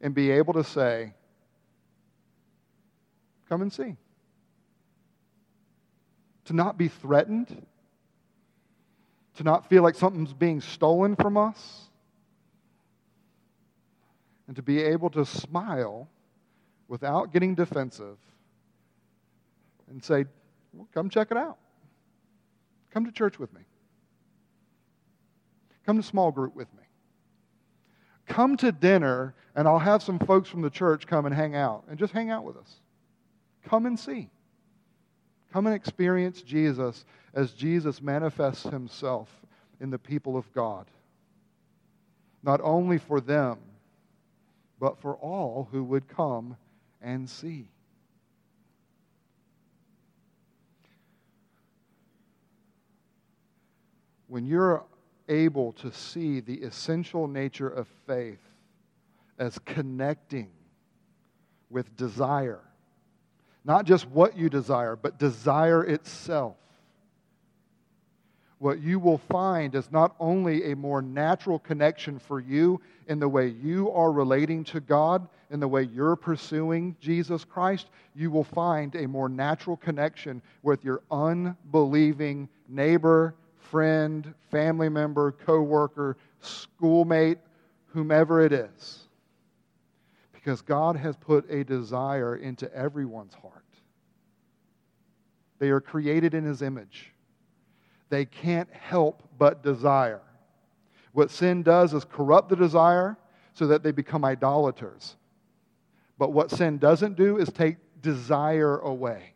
And 0.00 0.14
be 0.14 0.30
able 0.30 0.52
to 0.52 0.62
say, 0.62 1.12
Come 3.48 3.62
and 3.62 3.72
see. 3.72 3.96
To 6.44 6.52
not 6.52 6.78
be 6.78 6.86
threatened, 6.86 7.66
to 9.38 9.42
not 9.42 9.68
feel 9.68 9.82
like 9.82 9.96
something's 9.96 10.32
being 10.32 10.60
stolen 10.60 11.16
from 11.16 11.36
us, 11.36 11.88
and 14.46 14.54
to 14.54 14.62
be 14.62 14.80
able 14.82 15.10
to 15.10 15.26
smile 15.26 16.08
without 16.86 17.32
getting 17.32 17.56
defensive 17.56 18.18
and 19.90 20.04
say, 20.04 20.26
well, 20.72 20.86
Come 20.94 21.10
check 21.10 21.32
it 21.32 21.36
out. 21.36 21.58
Come 22.98 23.04
to 23.04 23.12
church 23.12 23.38
with 23.38 23.54
me. 23.54 23.60
Come 25.86 25.98
to 25.98 26.02
small 26.02 26.32
group 26.32 26.56
with 26.56 26.66
me. 26.74 26.82
Come 28.26 28.56
to 28.56 28.72
dinner, 28.72 29.36
and 29.54 29.68
I'll 29.68 29.78
have 29.78 30.02
some 30.02 30.18
folks 30.18 30.48
from 30.48 30.62
the 30.62 30.68
church 30.68 31.06
come 31.06 31.24
and 31.24 31.32
hang 31.32 31.54
out 31.54 31.84
and 31.88 31.96
just 31.96 32.12
hang 32.12 32.30
out 32.30 32.42
with 32.42 32.56
us. 32.56 32.80
Come 33.62 33.86
and 33.86 33.96
see. 33.96 34.30
Come 35.52 35.68
and 35.68 35.76
experience 35.76 36.42
Jesus 36.42 37.04
as 37.34 37.52
Jesus 37.52 38.02
manifests 38.02 38.64
himself 38.64 39.28
in 39.80 39.90
the 39.90 39.98
people 40.00 40.36
of 40.36 40.52
God. 40.52 40.86
Not 42.42 42.60
only 42.64 42.98
for 42.98 43.20
them, 43.20 43.58
but 44.80 44.98
for 44.98 45.14
all 45.14 45.68
who 45.70 45.84
would 45.84 46.08
come 46.08 46.56
and 47.00 47.30
see. 47.30 47.70
When 54.28 54.46
you're 54.46 54.84
able 55.28 55.72
to 55.72 55.92
see 55.92 56.40
the 56.40 56.58
essential 56.58 57.26
nature 57.26 57.68
of 57.68 57.88
faith 58.06 58.40
as 59.38 59.58
connecting 59.60 60.50
with 61.70 61.96
desire, 61.96 62.60
not 63.64 63.84
just 63.84 64.08
what 64.08 64.36
you 64.36 64.48
desire, 64.48 64.96
but 64.96 65.18
desire 65.18 65.84
itself. 65.84 66.56
What 68.58 68.80
you 68.80 68.98
will 68.98 69.18
find 69.18 69.74
is 69.74 69.92
not 69.92 70.16
only 70.18 70.72
a 70.72 70.76
more 70.76 71.00
natural 71.00 71.58
connection 71.58 72.18
for 72.18 72.40
you 72.40 72.80
in 73.06 73.20
the 73.20 73.28
way 73.28 73.48
you 73.48 73.90
are 73.92 74.10
relating 74.10 74.64
to 74.64 74.80
God, 74.80 75.28
in 75.50 75.60
the 75.60 75.68
way 75.68 75.84
you're 75.84 76.16
pursuing 76.16 76.96
Jesus 77.00 77.44
Christ, 77.44 77.88
you 78.14 78.30
will 78.30 78.44
find 78.44 78.96
a 78.96 79.06
more 79.06 79.28
natural 79.28 79.76
connection 79.76 80.42
with 80.62 80.84
your 80.84 81.02
unbelieving 81.10 82.48
neighbor, 82.68 83.34
friend, 83.70 84.34
family 84.50 84.88
member, 84.88 85.32
coworker, 85.32 86.16
schoolmate, 86.40 87.38
whomever 87.86 88.44
it 88.44 88.52
is. 88.52 89.04
Because 90.32 90.62
God 90.62 90.96
has 90.96 91.16
put 91.16 91.50
a 91.50 91.64
desire 91.64 92.36
into 92.36 92.72
everyone's 92.74 93.34
heart. 93.34 93.64
They 95.58 95.70
are 95.70 95.80
created 95.80 96.34
in 96.34 96.44
His 96.44 96.62
image. 96.62 97.12
They 98.08 98.24
can't 98.24 98.72
help 98.72 99.22
but 99.38 99.62
desire. 99.62 100.22
What 101.12 101.30
sin 101.30 101.62
does 101.62 101.94
is 101.94 102.04
corrupt 102.04 102.48
the 102.48 102.56
desire 102.56 103.16
so 103.54 103.66
that 103.66 103.82
they 103.82 103.90
become 103.90 104.24
idolaters. 104.24 105.16
But 106.16 106.32
what 106.32 106.50
sin 106.50 106.78
doesn't 106.78 107.16
do 107.16 107.38
is 107.38 107.48
take 107.48 107.76
desire 108.00 108.78
away. 108.78 109.32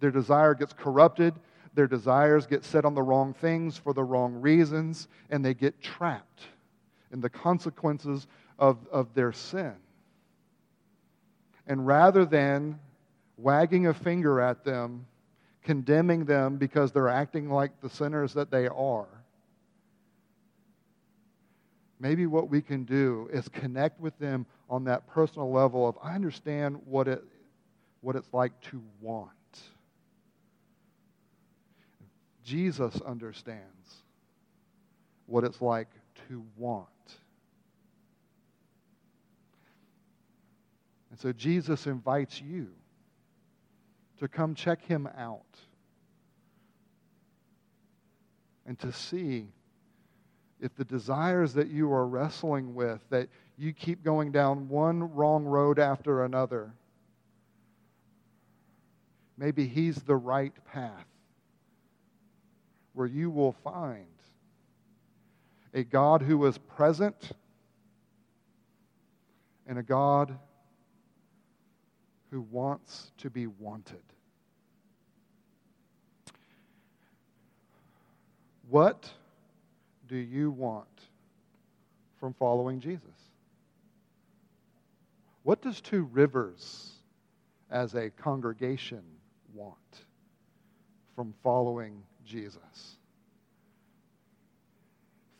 Their 0.00 0.10
desire 0.10 0.54
gets 0.54 0.72
corrupted, 0.72 1.34
their 1.78 1.86
desires 1.86 2.44
get 2.44 2.64
set 2.64 2.84
on 2.84 2.96
the 2.96 3.02
wrong 3.02 3.32
things 3.32 3.76
for 3.76 3.92
the 3.92 4.02
wrong 4.02 4.34
reasons, 4.34 5.06
and 5.30 5.44
they 5.44 5.54
get 5.54 5.80
trapped 5.80 6.42
in 7.12 7.20
the 7.20 7.30
consequences 7.30 8.26
of, 8.58 8.78
of 8.90 9.14
their 9.14 9.30
sin. 9.30 9.76
And 11.68 11.86
rather 11.86 12.24
than 12.24 12.80
wagging 13.36 13.86
a 13.86 13.94
finger 13.94 14.40
at 14.40 14.64
them, 14.64 15.06
condemning 15.62 16.24
them 16.24 16.56
because 16.56 16.90
they're 16.90 17.08
acting 17.08 17.48
like 17.48 17.80
the 17.80 17.88
sinners 17.88 18.34
that 18.34 18.50
they 18.50 18.66
are. 18.66 19.06
Maybe 22.00 22.26
what 22.26 22.50
we 22.50 22.60
can 22.60 22.82
do 22.82 23.30
is 23.32 23.48
connect 23.48 24.00
with 24.00 24.18
them 24.18 24.46
on 24.68 24.82
that 24.86 25.06
personal 25.06 25.52
level 25.52 25.86
of 25.86 25.96
I 26.02 26.16
understand 26.16 26.80
what 26.86 27.06
it 27.06 27.22
what 28.00 28.16
it's 28.16 28.32
like 28.32 28.60
to 28.62 28.82
want. 29.00 29.37
Jesus 32.48 32.98
understands 33.02 34.02
what 35.26 35.44
it's 35.44 35.60
like 35.60 35.88
to 36.28 36.42
want. 36.56 36.88
And 41.10 41.20
so 41.20 41.30
Jesus 41.30 41.86
invites 41.86 42.40
you 42.40 42.68
to 44.18 44.28
come 44.28 44.54
check 44.54 44.82
him 44.82 45.06
out 45.18 45.42
and 48.64 48.78
to 48.78 48.92
see 48.92 49.48
if 50.58 50.74
the 50.74 50.84
desires 50.86 51.52
that 51.52 51.68
you 51.68 51.92
are 51.92 52.06
wrestling 52.06 52.74
with, 52.74 53.02
that 53.10 53.28
you 53.58 53.74
keep 53.74 54.02
going 54.02 54.32
down 54.32 54.70
one 54.70 55.14
wrong 55.14 55.44
road 55.44 55.78
after 55.78 56.24
another, 56.24 56.72
maybe 59.36 59.66
he's 59.66 59.96
the 59.96 60.16
right 60.16 60.54
path 60.72 61.04
where 62.92 63.06
you 63.06 63.30
will 63.30 63.52
find 63.52 64.06
a 65.74 65.84
God 65.84 66.22
who 66.22 66.44
is 66.46 66.58
present 66.58 67.32
and 69.66 69.78
a 69.78 69.82
God 69.82 70.36
who 72.30 72.40
wants 72.50 73.12
to 73.18 73.30
be 73.30 73.46
wanted. 73.46 74.02
What 78.68 79.10
do 80.08 80.16
you 80.16 80.50
want 80.50 80.86
from 82.18 82.34
following 82.34 82.80
Jesus? 82.80 83.02
What 85.42 85.62
does 85.62 85.80
Two 85.80 86.02
Rivers 86.12 86.92
as 87.70 87.94
a 87.94 88.10
congregation 88.10 89.02
want 89.54 89.76
from 91.14 91.34
following 91.42 92.02
Jesus? 92.28 92.96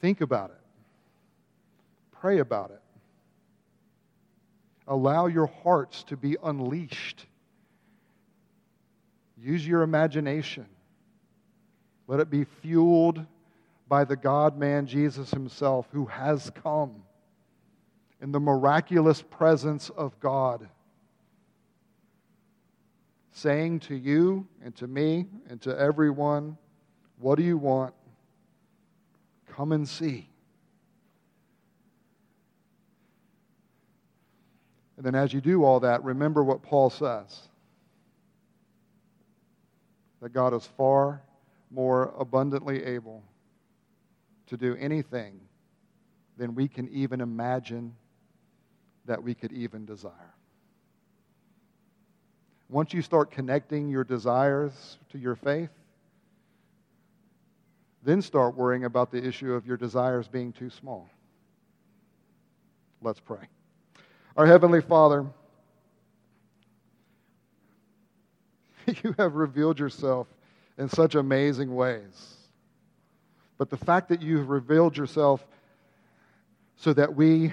Think 0.00 0.20
about 0.20 0.50
it. 0.50 0.56
Pray 2.20 2.38
about 2.38 2.70
it. 2.70 2.80
Allow 4.88 5.26
your 5.26 5.46
hearts 5.46 6.02
to 6.04 6.16
be 6.16 6.36
unleashed. 6.42 7.26
Use 9.36 9.66
your 9.66 9.82
imagination. 9.82 10.66
Let 12.06 12.20
it 12.20 12.30
be 12.30 12.44
fueled 12.44 13.24
by 13.86 14.04
the 14.04 14.16
God 14.16 14.58
man 14.58 14.86
Jesus 14.86 15.30
himself 15.30 15.86
who 15.92 16.06
has 16.06 16.50
come 16.62 17.02
in 18.20 18.32
the 18.32 18.40
miraculous 18.40 19.22
presence 19.22 19.90
of 19.90 20.18
God, 20.20 20.68
saying 23.32 23.80
to 23.80 23.94
you 23.94 24.46
and 24.64 24.74
to 24.76 24.86
me 24.86 25.26
and 25.48 25.60
to 25.62 25.78
everyone, 25.78 26.56
What 27.18 27.36
do 27.36 27.44
you 27.44 27.56
want? 27.56 27.94
Come 29.46 29.72
and 29.72 29.88
see. 29.88 30.28
And 34.96 35.06
then, 35.06 35.14
as 35.14 35.32
you 35.32 35.40
do 35.40 35.64
all 35.64 35.80
that, 35.80 36.02
remember 36.02 36.42
what 36.42 36.62
Paul 36.62 36.90
says 36.90 37.48
that 40.20 40.30
God 40.30 40.52
is 40.54 40.66
far 40.76 41.22
more 41.70 42.12
abundantly 42.18 42.84
able 42.84 43.22
to 44.46 44.56
do 44.56 44.74
anything 44.76 45.40
than 46.36 46.54
we 46.54 46.66
can 46.66 46.88
even 46.88 47.20
imagine 47.20 47.94
that 49.04 49.22
we 49.22 49.34
could 49.34 49.52
even 49.52 49.84
desire. 49.84 50.34
Once 52.68 52.92
you 52.92 53.00
start 53.00 53.30
connecting 53.30 53.88
your 53.88 54.04
desires 54.04 54.98
to 55.10 55.18
your 55.18 55.34
faith, 55.34 55.70
then 58.02 58.22
start 58.22 58.54
worrying 58.56 58.84
about 58.84 59.10
the 59.10 59.22
issue 59.22 59.52
of 59.52 59.66
your 59.66 59.76
desires 59.76 60.28
being 60.28 60.52
too 60.52 60.70
small. 60.70 61.08
Let's 63.02 63.20
pray. 63.20 63.48
Our 64.36 64.46
Heavenly 64.46 64.80
Father, 64.80 65.26
you 69.02 69.14
have 69.18 69.34
revealed 69.34 69.78
yourself 69.78 70.26
in 70.78 70.88
such 70.88 71.14
amazing 71.14 71.74
ways. 71.74 72.36
But 73.58 73.70
the 73.70 73.76
fact 73.76 74.08
that 74.10 74.22
you've 74.22 74.48
revealed 74.48 74.96
yourself 74.96 75.44
so 76.76 76.92
that 76.92 77.14
we 77.14 77.52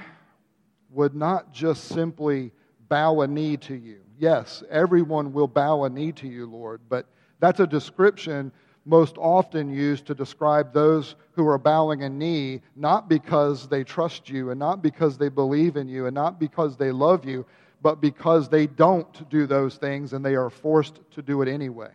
would 0.92 1.16
not 1.16 1.52
just 1.52 1.86
simply 1.86 2.52
bow 2.88 3.22
a 3.22 3.28
knee 3.28 3.58
to 3.58 3.76
you. 3.76 4.00
Yes, 4.18 4.64
everyone 4.70 5.34
will 5.34 5.48
bow 5.48 5.84
a 5.84 5.90
knee 5.90 6.12
to 6.14 6.28
you, 6.28 6.46
Lord, 6.46 6.82
but 6.88 7.08
that's 7.40 7.60
a 7.60 7.68
description 7.68 8.52
most 8.86 9.18
often 9.18 9.70
used 9.70 10.06
to 10.06 10.16
describe 10.16 10.72
those 10.72 11.16
who 11.32 11.48
are 11.48 11.58
bowing 11.58 12.04
a 12.04 12.10
knee, 12.10 12.62
not 12.76 13.10
because 13.10 13.68
they 13.68 13.84
trust 13.84 14.30
you 14.30 14.52
and 14.52 14.60
not 14.60 14.82
because 14.82 15.18
they 15.18 15.30
believe 15.30 15.76
in 15.76 15.88
you 15.88 16.06
and 16.06 16.14
not 16.14 16.40
because 16.40 16.78
they 16.78 16.92
love 16.92 17.26
you, 17.26 17.46
but 17.82 18.00
because 18.00 18.48
they 18.48 18.68
don't 18.68 19.28
do 19.30 19.48
those 19.48 19.76
things 19.76 20.14
and 20.14 20.24
they 20.24 20.36
are 20.36 20.52
forced 20.52 21.00
to 21.12 21.22
do 21.22 21.42
it 21.42 21.48
anyway. 21.48 21.92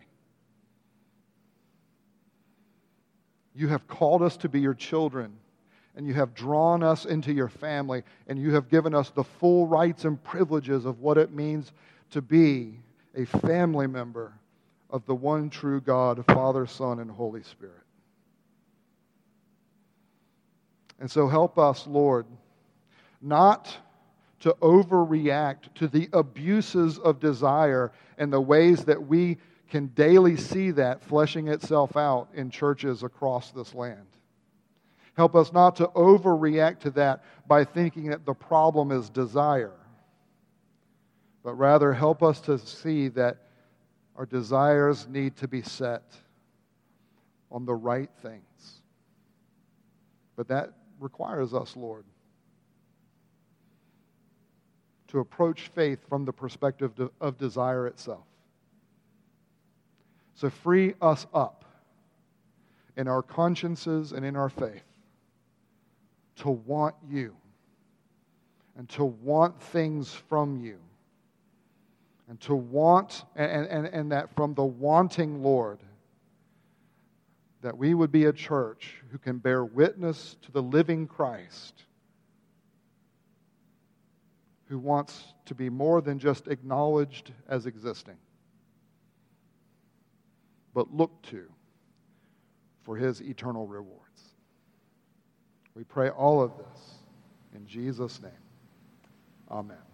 You 3.55 3.69
have 3.69 3.87
called 3.87 4.21
us 4.21 4.37
to 4.37 4.49
be 4.49 4.59
your 4.59 4.73
children, 4.73 5.33
and 5.95 6.07
you 6.07 6.13
have 6.13 6.33
drawn 6.33 6.83
us 6.83 7.05
into 7.05 7.33
your 7.33 7.49
family, 7.49 8.03
and 8.27 8.39
you 8.39 8.53
have 8.53 8.69
given 8.69 8.95
us 8.95 9.09
the 9.09 9.25
full 9.25 9.67
rights 9.67 10.05
and 10.05 10.21
privileges 10.23 10.85
of 10.85 10.99
what 10.99 11.17
it 11.17 11.33
means 11.33 11.73
to 12.11 12.21
be 12.21 12.79
a 13.13 13.25
family 13.25 13.87
member 13.87 14.33
of 14.91 15.05
the 15.05 15.15
one 15.15 15.49
true 15.49 15.81
God, 15.81 16.23
Father, 16.27 16.67
Son, 16.67 16.99
and 16.99 17.09
Holy 17.09 17.43
Spirit. 17.43 17.75
And 20.99 21.09
so 21.09 21.27
help 21.27 21.57
us, 21.57 21.87
Lord, 21.87 22.27
not 23.21 23.75
to 24.41 24.55
overreact 24.61 25.73
to 25.75 25.87
the 25.87 26.09
abuses 26.13 26.99
of 26.99 27.19
desire 27.19 27.91
and 28.17 28.31
the 28.31 28.41
ways 28.41 28.85
that 28.85 29.07
we 29.07 29.37
can 29.69 29.87
daily 29.87 30.35
see 30.35 30.71
that 30.71 31.01
fleshing 31.01 31.47
itself 31.47 31.95
out 31.95 32.27
in 32.33 32.49
churches 32.49 33.03
across 33.03 33.51
this 33.51 33.73
land. 33.73 34.05
Help 35.15 35.35
us 35.35 35.53
not 35.53 35.75
to 35.77 35.87
overreact 35.87 36.79
to 36.79 36.91
that 36.91 37.23
by 37.47 37.63
thinking 37.63 38.09
that 38.09 38.25
the 38.25 38.33
problem 38.33 38.91
is 38.91 39.09
desire, 39.09 39.73
but 41.43 41.53
rather 41.53 41.93
help 41.93 42.21
us 42.21 42.41
to 42.41 42.57
see 42.57 43.07
that 43.09 43.37
our 44.15 44.25
desires 44.25 45.07
need 45.07 45.35
to 45.37 45.47
be 45.47 45.61
set 45.61 46.03
on 47.51 47.65
the 47.65 47.73
right 47.73 48.09
things. 48.21 48.81
But 50.35 50.47
that 50.47 50.73
requires 50.99 51.53
us, 51.53 51.75
Lord, 51.75 52.05
to 55.07 55.19
approach 55.19 55.69
faith 55.75 55.99
from 56.07 56.25
the 56.25 56.31
perspective 56.31 56.93
of 57.19 57.37
desire 57.37 57.87
itself. 57.87 58.23
So 60.35 60.49
free 60.49 60.95
us 61.01 61.27
up 61.33 61.65
in 62.97 63.07
our 63.07 63.21
consciences 63.21 64.11
and 64.11 64.25
in 64.25 64.35
our 64.35 64.49
faith 64.49 64.83
to 66.37 66.49
want 66.49 66.95
you 67.09 67.35
and 68.77 68.87
to 68.89 69.05
want 69.05 69.61
things 69.61 70.13
from 70.13 70.63
you 70.63 70.79
and 72.31 72.39
to 72.39 72.55
want, 72.55 73.25
and, 73.35 73.67
and, 73.67 73.87
and 73.87 74.11
that 74.13 74.33
from 74.33 74.53
the 74.53 74.63
wanting 74.63 75.43
Lord, 75.43 75.79
that 77.59 77.77
we 77.77 77.93
would 77.93 78.09
be 78.09 78.23
a 78.23 78.31
church 78.31 79.03
who 79.11 79.17
can 79.17 79.37
bear 79.37 79.65
witness 79.65 80.37
to 80.43 80.51
the 80.53 80.63
living 80.63 81.07
Christ, 81.07 81.83
who 84.69 84.79
wants 84.79 85.33
to 85.43 85.53
be 85.53 85.69
more 85.69 85.99
than 85.99 86.19
just 86.19 86.47
acknowledged 86.47 87.33
as 87.49 87.65
existing, 87.65 88.17
but 90.73 90.93
looked 90.93 91.25
to 91.31 91.51
for 92.83 92.95
his 92.95 93.19
eternal 93.21 93.67
rewards. 93.67 94.21
We 95.75 95.83
pray 95.83 96.09
all 96.09 96.41
of 96.41 96.53
this 96.57 96.93
in 97.53 97.67
Jesus' 97.67 98.21
name. 98.21 98.31
Amen. 99.49 99.90